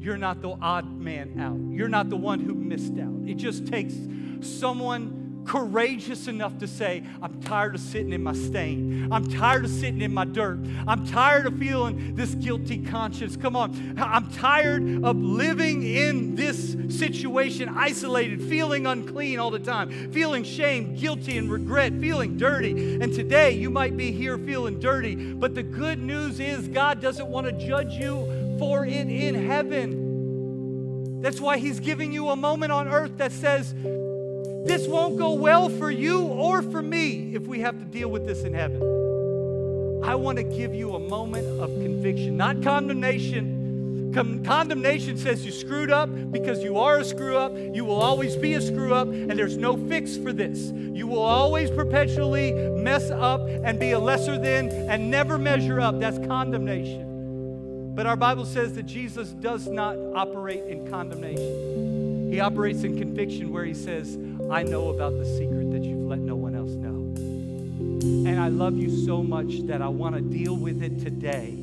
You're 0.00 0.16
not 0.16 0.40
the 0.42 0.56
odd 0.60 0.90
man 0.98 1.40
out. 1.40 1.58
You're 1.76 1.88
not 1.88 2.08
the 2.08 2.16
one 2.16 2.40
who 2.40 2.54
missed 2.54 2.98
out. 2.98 3.14
It 3.26 3.34
just 3.34 3.66
takes 3.66 3.94
someone 4.40 5.17
courageous 5.46 6.28
enough 6.28 6.58
to 6.58 6.66
say, 6.66 7.02
I'm 7.22 7.40
tired 7.40 7.74
of 7.74 7.80
sitting 7.80 8.12
in 8.12 8.22
my 8.22 8.34
stain. 8.34 9.08
I'm 9.10 9.28
tired 9.28 9.64
of 9.64 9.70
sitting 9.70 10.02
in 10.02 10.12
my 10.12 10.24
dirt. 10.24 10.58
I'm 10.86 11.06
tired 11.06 11.46
of 11.46 11.58
feeling 11.58 12.14
this 12.14 12.34
guilty 12.34 12.78
conscience. 12.78 13.36
Come 13.36 13.56
on. 13.56 13.96
I'm 13.98 14.30
tired 14.30 15.04
of 15.04 15.16
living 15.16 15.82
in 15.82 16.34
this 16.34 16.76
situation, 16.88 17.70
isolated, 17.70 18.42
feeling 18.42 18.86
unclean 18.86 19.38
all 19.38 19.50
the 19.50 19.58
time, 19.58 20.12
feeling 20.12 20.44
shame, 20.44 20.94
guilty, 20.94 21.38
and 21.38 21.50
regret, 21.50 21.92
feeling 21.94 22.36
dirty. 22.36 22.98
And 23.00 23.12
today 23.12 23.52
you 23.52 23.70
might 23.70 23.96
be 23.96 24.12
here 24.12 24.38
feeling 24.38 24.78
dirty, 24.80 25.14
but 25.14 25.54
the 25.54 25.62
good 25.62 25.98
news 26.00 26.40
is 26.40 26.68
God 26.68 27.00
doesn't 27.00 27.26
want 27.26 27.46
to 27.46 27.52
judge 27.66 27.94
you 27.94 28.56
for 28.58 28.84
it 28.86 29.08
in 29.08 29.34
heaven. 29.34 31.20
That's 31.20 31.40
why 31.40 31.58
He's 31.58 31.80
giving 31.80 32.12
you 32.12 32.28
a 32.28 32.36
moment 32.36 32.72
on 32.72 32.88
earth 32.88 33.16
that 33.18 33.32
says, 33.32 33.74
this 34.68 34.86
won't 34.86 35.18
go 35.18 35.34
well 35.34 35.68
for 35.68 35.90
you 35.90 36.22
or 36.22 36.62
for 36.62 36.82
me 36.82 37.34
if 37.34 37.42
we 37.46 37.60
have 37.60 37.78
to 37.78 37.84
deal 37.84 38.10
with 38.10 38.26
this 38.26 38.42
in 38.44 38.54
heaven. 38.54 38.82
I 40.04 40.14
want 40.14 40.38
to 40.38 40.44
give 40.44 40.74
you 40.74 40.94
a 40.94 41.00
moment 41.00 41.46
of 41.60 41.70
conviction, 41.70 42.36
not 42.36 42.62
condemnation, 42.62 43.58
Con- 44.14 44.42
condemnation 44.42 45.18
says 45.18 45.44
you 45.44 45.52
screwed 45.52 45.90
up 45.90 46.08
because 46.32 46.62
you 46.62 46.78
are 46.78 46.98
a 46.98 47.04
screw 47.04 47.36
up. 47.36 47.52
You 47.54 47.84
will 47.84 48.00
always 48.00 48.36
be 48.36 48.54
a 48.54 48.60
screw 48.60 48.94
up, 48.94 49.08
and 49.08 49.38
there's 49.38 49.56
no 49.56 49.76
fix 49.88 50.16
for 50.16 50.32
this. 50.32 50.70
You 50.70 51.06
will 51.06 51.22
always 51.22 51.70
perpetually 51.70 52.52
mess 52.52 53.10
up 53.10 53.42
and 53.42 53.78
be 53.78 53.92
a 53.92 53.98
lesser 53.98 54.38
than 54.38 54.70
and 54.70 55.10
never 55.10 55.36
measure 55.36 55.80
up. 55.80 56.00
That's 56.00 56.18
condemnation. 56.26 57.94
But 57.94 58.06
our 58.06 58.16
Bible 58.16 58.46
says 58.46 58.74
that 58.76 58.86
Jesus 58.86 59.30
does 59.30 59.66
not 59.66 59.96
operate 60.14 60.64
in 60.64 60.88
condemnation. 60.88 62.32
He 62.32 62.40
operates 62.40 62.84
in 62.84 62.96
conviction 62.96 63.52
where 63.52 63.64
he 63.64 63.74
says, 63.74 64.16
I 64.50 64.62
know 64.62 64.88
about 64.88 65.12
the 65.18 65.26
secret 65.26 65.70
that 65.72 65.84
you've 65.84 66.08
let 66.08 66.20
no 66.20 66.34
one 66.34 66.54
else 66.54 66.70
know. 66.70 66.88
And 68.28 68.40
I 68.40 68.48
love 68.48 68.78
you 68.78 69.04
so 69.04 69.22
much 69.22 69.66
that 69.66 69.82
I 69.82 69.88
want 69.88 70.14
to 70.14 70.22
deal 70.22 70.56
with 70.56 70.82
it 70.82 71.00
today 71.00 71.57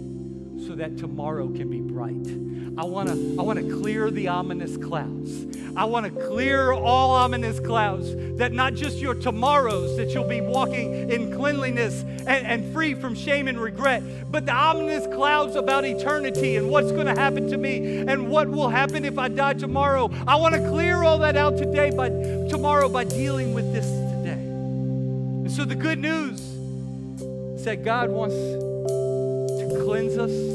so 0.67 0.75
that 0.75 0.97
tomorrow 0.97 1.47
can 1.47 1.69
be 1.69 1.81
bright. 1.81 2.45
I 2.77 2.83
want 2.83 3.07
to 3.07 3.35
I 3.39 3.43
want 3.43 3.59
to 3.59 3.79
clear 3.79 4.11
the 4.11 4.27
ominous 4.27 4.75
clouds. 4.75 5.57
I 5.77 5.85
want 5.85 6.05
to 6.05 6.27
clear 6.27 6.71
all 6.71 7.11
ominous 7.11 7.59
clouds 7.59 8.13
that 8.37 8.51
not 8.51 8.73
just 8.73 8.97
your 8.97 9.13
tomorrows 9.13 9.95
that 9.97 10.13
you'll 10.13 10.27
be 10.27 10.41
walking 10.41 11.09
in 11.09 11.33
cleanliness 11.35 12.01
and, 12.01 12.47
and 12.47 12.73
free 12.73 12.93
from 12.93 13.15
shame 13.15 13.47
and 13.47 13.59
regret, 13.59 14.03
but 14.31 14.45
the 14.45 14.53
ominous 14.53 15.05
clouds 15.07 15.55
about 15.55 15.85
eternity 15.85 16.55
and 16.55 16.69
what's 16.69 16.91
going 16.91 17.07
to 17.07 17.15
happen 17.15 17.49
to 17.49 17.57
me 17.57 17.97
and 17.99 18.29
what 18.29 18.49
will 18.49 18.69
happen 18.69 19.05
if 19.05 19.17
I 19.17 19.29
die 19.29 19.53
tomorrow. 19.53 20.09
I 20.27 20.35
want 20.35 20.55
to 20.55 20.69
clear 20.69 21.03
all 21.03 21.19
that 21.19 21.37
out 21.37 21.57
today 21.57 21.91
by 21.91 22.09
tomorrow 22.49 22.89
by 22.89 23.03
dealing 23.03 23.53
with 23.53 23.71
this 23.73 23.85
today. 23.85 24.31
And 24.31 25.51
so 25.51 25.65
the 25.65 25.75
good 25.75 25.99
news 25.99 26.41
is 26.41 27.65
that 27.65 27.83
God 27.83 28.09
wants 28.09 28.35
to 28.35 29.81
cleanse 29.83 30.17
us 30.17 30.54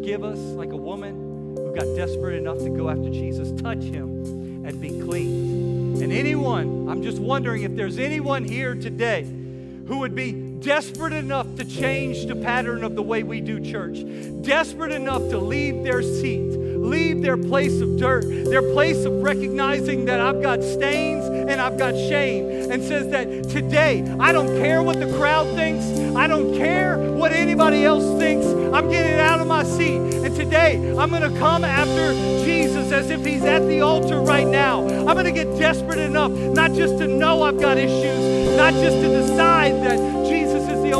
forgive 0.00 0.24
us 0.24 0.38
like 0.38 0.72
a 0.72 0.76
woman 0.76 1.54
who 1.54 1.74
got 1.74 1.84
desperate 1.94 2.34
enough 2.34 2.56
to 2.56 2.70
go 2.70 2.88
after 2.88 3.10
Jesus, 3.10 3.52
touch 3.60 3.82
him, 3.82 4.64
and 4.64 4.80
be 4.80 4.88
cleansed. 4.98 6.02
And 6.02 6.10
anyone, 6.10 6.88
I'm 6.88 7.02
just 7.02 7.18
wondering 7.18 7.64
if 7.64 7.76
there's 7.76 7.98
anyone 7.98 8.42
here 8.42 8.74
today 8.74 9.24
who 9.24 9.98
would 9.98 10.14
be 10.14 10.32
desperate 10.32 11.12
enough 11.12 11.54
to 11.56 11.66
change 11.66 12.24
the 12.24 12.34
pattern 12.34 12.82
of 12.82 12.94
the 12.94 13.02
way 13.02 13.24
we 13.24 13.42
do 13.42 13.60
church, 13.60 13.98
desperate 14.40 14.92
enough 14.92 15.20
to 15.28 15.38
leave 15.38 15.84
their 15.84 16.02
seat, 16.02 16.48
leave 16.48 17.20
their 17.20 17.36
place 17.36 17.82
of 17.82 17.98
dirt, 17.98 18.24
their 18.46 18.62
place 18.72 19.04
of 19.04 19.12
recognizing 19.22 20.06
that 20.06 20.18
I've 20.18 20.40
got 20.40 20.62
stains 20.62 21.19
and 21.50 21.60
I've 21.60 21.76
got 21.76 21.94
shame, 21.94 22.70
and 22.70 22.82
says 22.82 23.08
that 23.08 23.48
today, 23.48 24.04
I 24.20 24.30
don't 24.32 24.48
care 24.60 24.82
what 24.82 25.00
the 25.00 25.12
crowd 25.16 25.48
thinks, 25.56 25.84
I 26.14 26.28
don't 26.28 26.56
care 26.56 26.96
what 27.12 27.32
anybody 27.32 27.84
else 27.84 28.18
thinks, 28.20 28.46
I'm 28.46 28.88
getting 28.88 29.18
out 29.18 29.40
of 29.40 29.48
my 29.48 29.64
seat, 29.64 29.98
and 29.98 30.34
today 30.36 30.76
I'm 30.96 31.10
going 31.10 31.22
to 31.22 31.38
come 31.38 31.64
after 31.64 32.12
Jesus 32.44 32.92
as 32.92 33.10
if 33.10 33.24
he's 33.24 33.42
at 33.42 33.66
the 33.66 33.80
altar 33.80 34.20
right 34.20 34.46
now. 34.46 34.86
I'm 34.86 35.14
going 35.14 35.24
to 35.24 35.32
get 35.32 35.58
desperate 35.58 35.98
enough 35.98 36.30
not 36.30 36.72
just 36.72 36.98
to 36.98 37.08
know 37.08 37.42
I've 37.42 37.60
got 37.60 37.78
issues, 37.78 38.56
not 38.56 38.72
just 38.74 38.96
to 38.96 39.08
decide 39.08 39.74
that 39.82 40.19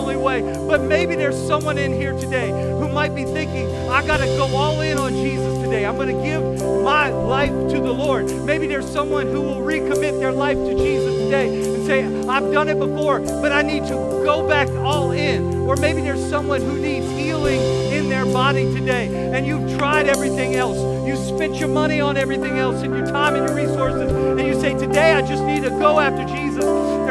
only 0.01 0.17
way, 0.17 0.41
but 0.67 0.81
maybe 0.81 1.15
there's 1.15 1.37
someone 1.47 1.77
in 1.77 1.93
here 1.93 2.15
today 2.15 2.49
who 2.49 2.89
might 2.89 3.15
be 3.15 3.25
thinking, 3.25 3.69
I 3.91 4.05
got 4.07 4.17
to 4.19 4.27
go 4.27 4.47
all 4.57 4.81
in 4.81 4.97
on 4.97 5.13
Jesus 5.13 5.59
today. 5.59 5.85
I'm 5.85 5.97
going 5.97 6.17
to 6.17 6.23
give 6.25 6.43
my 6.83 7.11
life 7.11 7.51
to 7.51 7.81
the 7.81 7.93
Lord. 7.93 8.25
Maybe 8.47 8.67
there's 8.67 8.91
someone 8.91 9.27
who 9.27 9.43
will 9.43 9.61
recommit 9.61 10.19
their 10.19 10.33
life 10.33 10.57
to 10.57 10.75
Jesus 10.75 11.15
today 11.19 11.75
and 11.75 11.87
say, 11.87 12.05
I've 12.29 12.51
done 12.51 12.69
it 12.69 12.79
before, 12.79 13.21
but 13.21 13.53
I 13.53 13.61
need 13.61 13.85
to 13.89 13.95
go 14.25 14.49
back 14.49 14.71
all 14.71 15.13
in. 15.13 15.61
Or 15.69 15.77
maybe 15.77 16.01
there's 16.01 16.25
someone 16.31 16.63
who 16.63 16.79
needs 16.79 17.07
healing 17.11 17.61
in 17.93 18.09
their 18.09 18.25
body 18.25 18.73
today 18.73 19.09
and 19.35 19.47
you've 19.47 19.79
tried 19.79 20.09
everything 20.09 20.55
else. 20.55 20.79
You 21.07 21.15
spent 21.17 21.57
your 21.57 21.69
money 21.69 22.01
on 22.01 22.17
everything 22.17 22.59
else 22.59 22.83
and 22.83 22.97
your 22.97 23.07
time 23.07 23.35
and 23.35 23.47
your 23.47 23.55
resources, 23.55 24.11
and 24.11 24.47
you 24.47 24.59
say, 24.61 24.79
Today 24.79 25.13
I 25.13 25.21
just 25.21 25.43
need 25.45 25.63
to 25.65 25.71
go 25.71 26.01
after 26.01 26.25
Jesus 26.25 26.50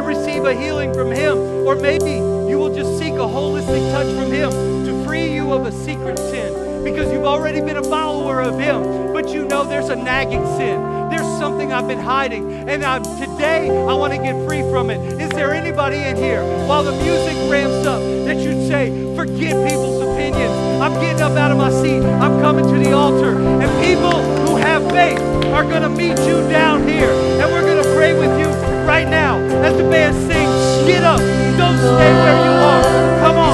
receive 0.10 0.43
a 0.45 0.55
healing 0.55 0.91
from 0.93 1.12
Him. 1.12 1.38
Or 1.68 1.76
maybe 1.76 2.14
you 2.49 2.57
will 2.57 2.74
just 2.74 2.97
seek 2.97 3.14
a 3.14 3.30
holistic 3.38 3.91
touch 3.91 4.07
from 4.18 4.32
Him 4.32 4.49
to 4.86 5.05
free 5.05 5.32
you 5.32 5.53
of 5.53 5.68
a 5.68 5.72
secret 5.72 6.18
sin 6.18 6.84
because 6.84 7.12
you've 7.14 7.26
already 7.26 7.62
been 7.62 7.78
a 7.78 7.84
follower 7.84 8.41
of 8.41 8.57
Him, 8.57 9.14
but 9.14 9.30
you 9.30 9.45
know 9.45 9.64
there's 9.64 9.89
a 9.89 9.95
nagging 9.95 10.45
sin. 10.57 10.82
There's 11.12 11.28
something 11.38 11.72
I've 11.72 11.88
been 11.88 11.99
hiding, 11.99 12.70
and 12.70 12.84
I'm, 12.84 13.03
today 13.03 13.70
I 13.70 13.93
want 13.93 14.14
to 14.14 14.20
get 14.20 14.34
free 14.47 14.62
from 14.72 14.89
it. 14.89 14.99
Is 15.22 15.30
there 15.32 15.53
anybody 15.53 15.97
in 15.97 16.16
here, 16.16 16.41
while 16.68 16.84
the 16.84 16.91
music 17.03 17.36
ramps 17.51 17.86
up, 17.86 18.01
that 18.26 18.38
you'd 18.38 18.68
say, 18.68 18.89
forget 19.16 19.53
people's 19.68 20.01
opinions? 20.01 20.53
I'm 20.82 20.93
getting 21.01 21.22
up 21.22 21.34
out 21.34 21.51
of 21.51 21.57
my 21.57 21.72
seat. 21.72 22.01
I'm 22.01 22.39
coming 22.41 22.66
to 22.66 22.80
the 22.84 22.93
altar, 22.93 23.38
and 23.38 23.86
people 23.86 24.22
who 24.47 24.55
have 24.55 24.82
faith 24.91 25.20
are 25.53 25.64
going 25.64 25.84
to 25.84 25.89
meet 25.89 26.18
you 26.28 26.38
down 26.49 26.88
here, 26.88 27.12
and 27.41 27.51
we're 27.51 27.66
going 27.66 27.84
to 27.84 27.93
pray 27.93 28.14
with 28.14 28.39
you 28.39 28.59
right 28.89 29.07
now 29.07 29.37
as 29.63 29.77
the 29.77 29.83
band 29.83 30.15
sings. 30.15 30.87
Get 30.87 31.03
up. 31.03 31.19
Don't 31.59 31.77
stay 31.77 32.11
where 32.21 32.37
you 32.45 32.53
are. 32.69 33.19
Come 33.21 33.37
on. 33.37 33.49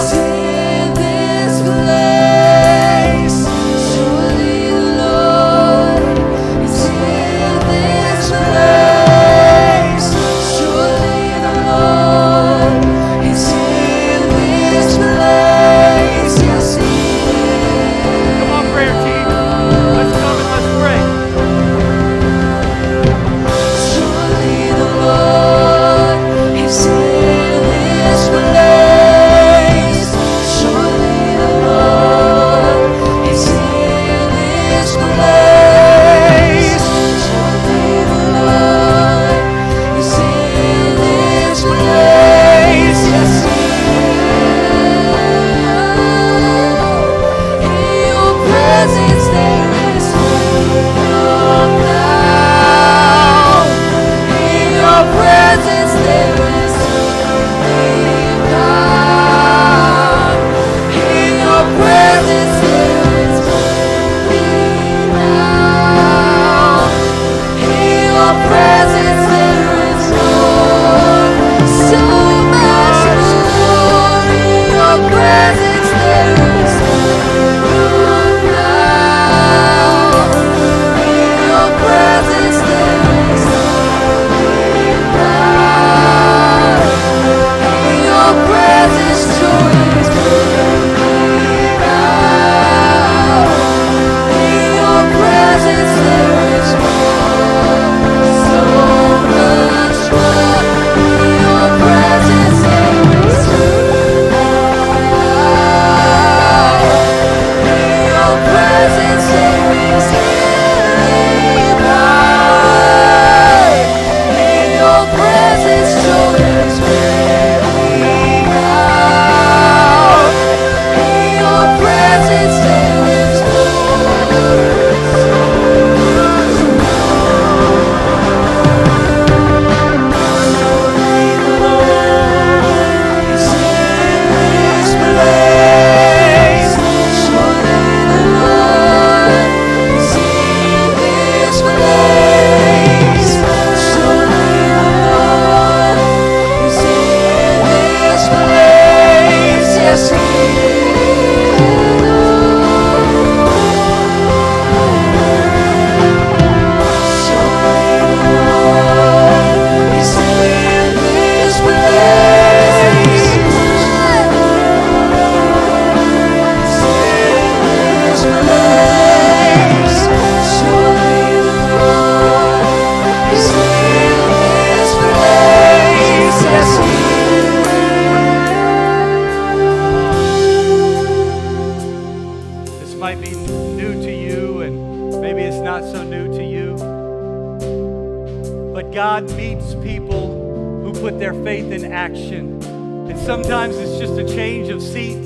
Faith 191.46 191.72
in 191.72 191.94
action. 191.94 192.60
And 193.08 193.20
sometimes 193.20 193.76
it's 193.78 194.00
just 194.00 194.18
a 194.18 194.28
change 194.28 194.70
of 194.70 194.82
seat 194.82 195.24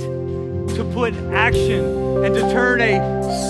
to 0.76 0.92
put 0.94 1.14
action 1.32 1.82
and 2.26 2.36
to 2.36 2.42
turn 2.52 2.82
a 2.82 2.98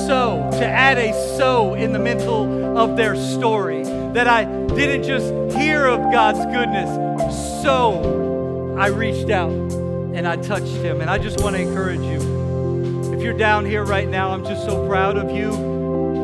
so, 0.06 0.48
to 0.52 0.64
add 0.64 1.00
a 1.00 1.12
so 1.36 1.74
in 1.74 1.94
the 1.94 2.00
middle 2.00 2.78
of 2.78 2.96
their 2.96 3.16
story. 3.16 3.82
That 4.14 4.28
I 4.28 4.44
didn't 4.44 5.02
just 5.02 5.58
hear 5.58 5.88
of 5.88 6.00
God's 6.12 6.46
goodness, 6.46 7.34
so 7.64 8.76
I 8.78 8.90
reached 8.90 9.32
out 9.32 9.50
and 9.50 10.28
I 10.28 10.36
touched 10.36 10.68
him. 10.68 11.02
And 11.02 11.10
I 11.10 11.18
just 11.18 11.42
want 11.42 11.56
to 11.56 11.62
encourage 11.64 12.02
you. 12.02 13.14
If 13.16 13.24
you're 13.24 13.38
down 13.38 13.66
here 13.66 13.84
right 13.84 14.08
now, 14.08 14.30
I'm 14.30 14.46
just 14.46 14.64
so 14.64 14.88
proud 14.88 15.18
of 15.18 15.36
you 15.36 15.52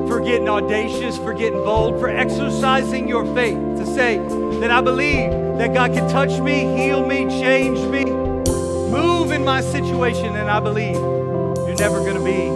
for 0.08 0.20
getting 0.20 0.48
audacious, 0.48 1.18
for 1.18 1.34
getting 1.34 1.64
bold, 1.64 2.00
for 2.00 2.08
exercising 2.08 3.08
your 3.08 3.26
faith 3.34 3.58
to 3.80 3.86
say 3.88 4.20
that 4.60 4.70
I 4.70 4.82
believe 4.82 5.45
that 5.58 5.74
God 5.74 5.94
can 5.94 6.10
touch 6.10 6.40
me, 6.40 6.66
heal 6.76 7.06
me, 7.06 7.26
change 7.30 7.80
me, 7.90 8.06
move 8.06 9.32
in 9.32 9.44
my 9.46 9.62
situation, 9.62 10.36
and 10.36 10.50
I 10.50 10.60
believe 10.60 10.96
you're 10.96 11.76
never 11.76 12.00
going 12.00 12.16
to 12.16 12.24
be 12.24 12.50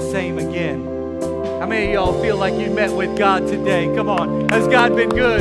the 0.00 0.10
same 0.10 0.38
again. 0.38 0.86
How 1.60 1.66
many 1.66 1.86
of 1.88 1.92
y'all 1.92 2.22
feel 2.22 2.36
like 2.36 2.54
you 2.54 2.70
met 2.70 2.90
with 2.90 3.18
God 3.18 3.46
today? 3.46 3.92
Come 3.94 4.08
on. 4.08 4.48
Has 4.48 4.66
God 4.68 4.94
been 4.96 5.10
good? 5.10 5.40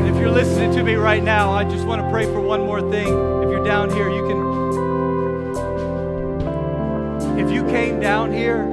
And 0.00 0.08
if 0.14 0.20
you're 0.20 0.30
listening 0.30 0.72
to 0.72 0.82
me 0.82 0.94
right 0.96 1.22
now, 1.22 1.52
I 1.52 1.64
just 1.64 1.86
want 1.86 2.02
to 2.02 2.10
pray 2.10 2.24
for 2.26 2.40
one 2.40 2.60
more 2.62 2.80
thing. 2.90 3.06
If 3.06 3.50
you're 3.50 3.64
down 3.64 3.90
here, 3.90 4.10
you 4.10 4.26
can. 4.26 4.38
If 7.38 7.50
you 7.52 7.64
came 7.66 8.00
down 8.00 8.32
here, 8.32 8.64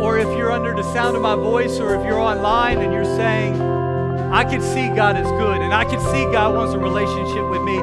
or 0.00 0.18
if 0.18 0.26
you're 0.36 0.50
the 0.76 0.82
sound 0.92 1.14
of 1.16 1.22
my 1.22 1.36
voice, 1.36 1.78
or 1.78 1.94
if 1.94 2.04
you're 2.04 2.18
online 2.18 2.78
and 2.78 2.92
you're 2.92 3.04
saying, 3.04 3.60
I 3.60 4.42
can 4.44 4.60
see 4.60 4.88
God 4.88 5.16
is 5.16 5.28
good, 5.32 5.60
and 5.60 5.72
I 5.72 5.84
can 5.84 6.00
see 6.00 6.24
God 6.32 6.54
wants 6.54 6.74
a 6.74 6.78
relationship 6.78 7.48
with 7.48 7.62
me, 7.62 7.78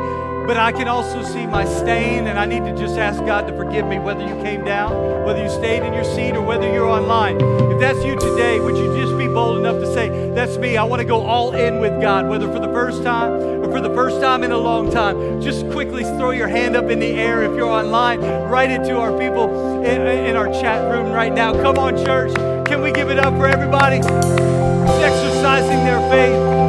but 0.47 0.57
I 0.57 0.71
can 0.71 0.87
also 0.87 1.23
see 1.23 1.45
my 1.45 1.65
stain, 1.65 2.27
and 2.27 2.37
I 2.37 2.45
need 2.45 2.63
to 2.65 2.75
just 2.75 2.97
ask 2.97 3.19
God 3.25 3.47
to 3.47 3.55
forgive 3.55 3.85
me 3.85 3.99
whether 3.99 4.21
you 4.21 4.35
came 4.43 4.63
down, 4.65 5.25
whether 5.25 5.43
you 5.43 5.49
stayed 5.49 5.83
in 5.83 5.93
your 5.93 6.03
seat, 6.03 6.35
or 6.35 6.41
whether 6.41 6.71
you're 6.71 6.87
online. 6.87 7.39
If 7.71 7.79
that's 7.79 8.03
you 8.03 8.15
today, 8.15 8.59
would 8.59 8.75
you 8.75 8.95
just 8.95 9.17
be 9.17 9.27
bold 9.27 9.57
enough 9.57 9.79
to 9.79 9.93
say, 9.93 10.31
That's 10.31 10.57
me. 10.57 10.77
I 10.77 10.83
want 10.83 11.01
to 11.01 11.07
go 11.07 11.21
all 11.21 11.53
in 11.53 11.79
with 11.79 12.01
God, 12.01 12.27
whether 12.27 12.51
for 12.51 12.59
the 12.59 12.71
first 12.73 13.03
time 13.03 13.31
or 13.31 13.71
for 13.71 13.81
the 13.81 13.93
first 13.93 14.21
time 14.21 14.43
in 14.43 14.51
a 14.51 14.57
long 14.57 14.91
time. 14.91 15.41
Just 15.41 15.69
quickly 15.71 16.03
throw 16.03 16.31
your 16.31 16.47
hand 16.47 16.75
up 16.75 16.89
in 16.89 16.99
the 16.99 17.11
air 17.11 17.43
if 17.43 17.55
you're 17.55 17.69
online. 17.69 18.21
Write 18.21 18.71
it 18.71 18.83
to 18.85 18.97
our 18.97 19.17
people 19.17 19.83
in, 19.83 20.01
in 20.07 20.35
our 20.35 20.47
chat 20.51 20.91
room 20.91 21.11
right 21.11 21.33
now. 21.33 21.53
Come 21.53 21.77
on, 21.77 21.95
church. 22.03 22.33
Can 22.67 22.81
we 22.81 22.91
give 22.91 23.09
it 23.09 23.19
up 23.19 23.33
for 23.35 23.47
everybody 23.47 23.97
exercising 23.97 25.83
their 25.85 25.99
faith? 26.09 26.60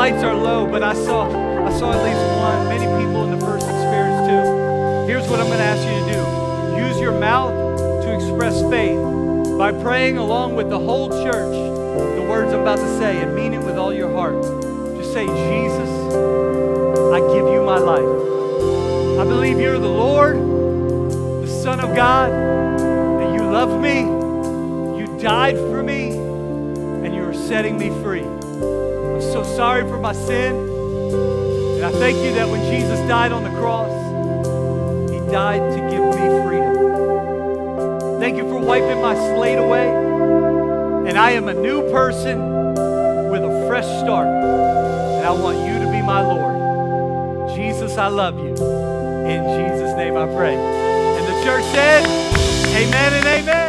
Lights 0.00 0.24
are 0.24 0.34
low, 0.34 0.66
but 0.66 0.82
I 0.82 0.94
saw 0.94 1.28
I 1.28 1.70
saw 1.78 1.92
at 1.92 2.02
least 2.02 2.24
one, 2.40 2.68
many 2.70 2.86
people 3.04 3.22
in 3.24 3.38
the 3.38 3.44
first 3.44 3.66
experience 3.66 4.26
too. 4.26 5.06
Here's 5.06 5.28
what 5.28 5.40
I'm 5.40 5.46
going 5.48 5.58
to 5.58 5.70
ask 5.74 5.82
you 5.86 5.98
to 6.00 6.06
do. 6.16 6.86
Use 6.88 6.98
your 6.98 7.12
mouth 7.20 7.52
to 8.04 8.14
express 8.14 8.62
faith 8.70 8.98
by 9.58 9.72
praying 9.72 10.16
along 10.16 10.56
with 10.56 10.70
the 10.70 10.78
whole 10.78 11.10
church 11.22 11.52
the 12.16 12.26
words 12.26 12.50
I'm 12.50 12.60
about 12.60 12.78
to 12.78 12.98
say 12.98 13.20
and 13.20 13.34
mean 13.34 13.52
it 13.52 13.62
with 13.62 13.76
all 13.76 13.92
your 13.92 14.10
heart. 14.10 14.42
Just 14.96 15.12
say, 15.12 15.26
Jesus, 15.26 15.90
I 17.12 17.20
give 17.34 17.52
you 17.52 17.62
my 17.62 17.76
life. 17.76 19.20
I 19.20 19.24
believe 19.24 19.60
you're 19.60 19.78
the 19.78 19.96
Lord, 20.06 20.36
the 21.44 21.60
Son 21.62 21.78
of 21.78 21.94
God, 21.94 22.30
that 23.20 23.34
you 23.34 23.42
love 23.42 23.78
me, 23.78 23.98
you 24.98 25.18
died 25.20 25.58
for 25.58 25.82
me, 25.82 26.12
and 27.04 27.14
you 27.14 27.22
are 27.22 27.34
setting 27.34 27.76
me 27.76 27.90
free. 28.02 28.39
Sorry 29.56 29.82
for 29.82 29.98
my 29.98 30.12
sin. 30.12 30.54
And 31.76 31.84
I 31.84 31.90
thank 31.92 32.16
you 32.18 32.32
that 32.34 32.48
when 32.48 32.60
Jesus 32.70 32.98
died 33.08 33.32
on 33.32 33.42
the 33.44 33.50
cross, 33.60 33.90
he 35.10 35.18
died 35.30 35.60
to 35.72 35.80
give 35.90 36.02
me 36.02 36.42
freedom. 36.44 38.20
Thank 38.20 38.36
you 38.36 38.44
for 38.44 38.58
wiping 38.58 39.00
my 39.00 39.14
slate 39.14 39.58
away. 39.58 39.88
And 41.08 41.18
I 41.18 41.32
am 41.32 41.48
a 41.48 41.54
new 41.54 41.82
person 41.90 42.38
with 43.30 43.44
a 43.44 43.66
fresh 43.66 43.86
start. 43.86 44.28
And 44.28 45.26
I 45.26 45.30
want 45.32 45.58
you 45.58 45.78
to 45.84 45.90
be 45.90 46.02
my 46.02 46.22
Lord. 46.22 47.54
Jesus, 47.56 47.98
I 47.98 48.08
love 48.08 48.38
you. 48.38 48.50
In 48.50 49.42
Jesus' 49.58 49.96
name 49.96 50.16
I 50.16 50.26
pray. 50.34 50.54
And 50.54 51.26
the 51.26 51.44
church 51.44 51.64
said, 51.72 52.06
Amen 52.76 53.12
and 53.14 53.26
amen. 53.26 53.59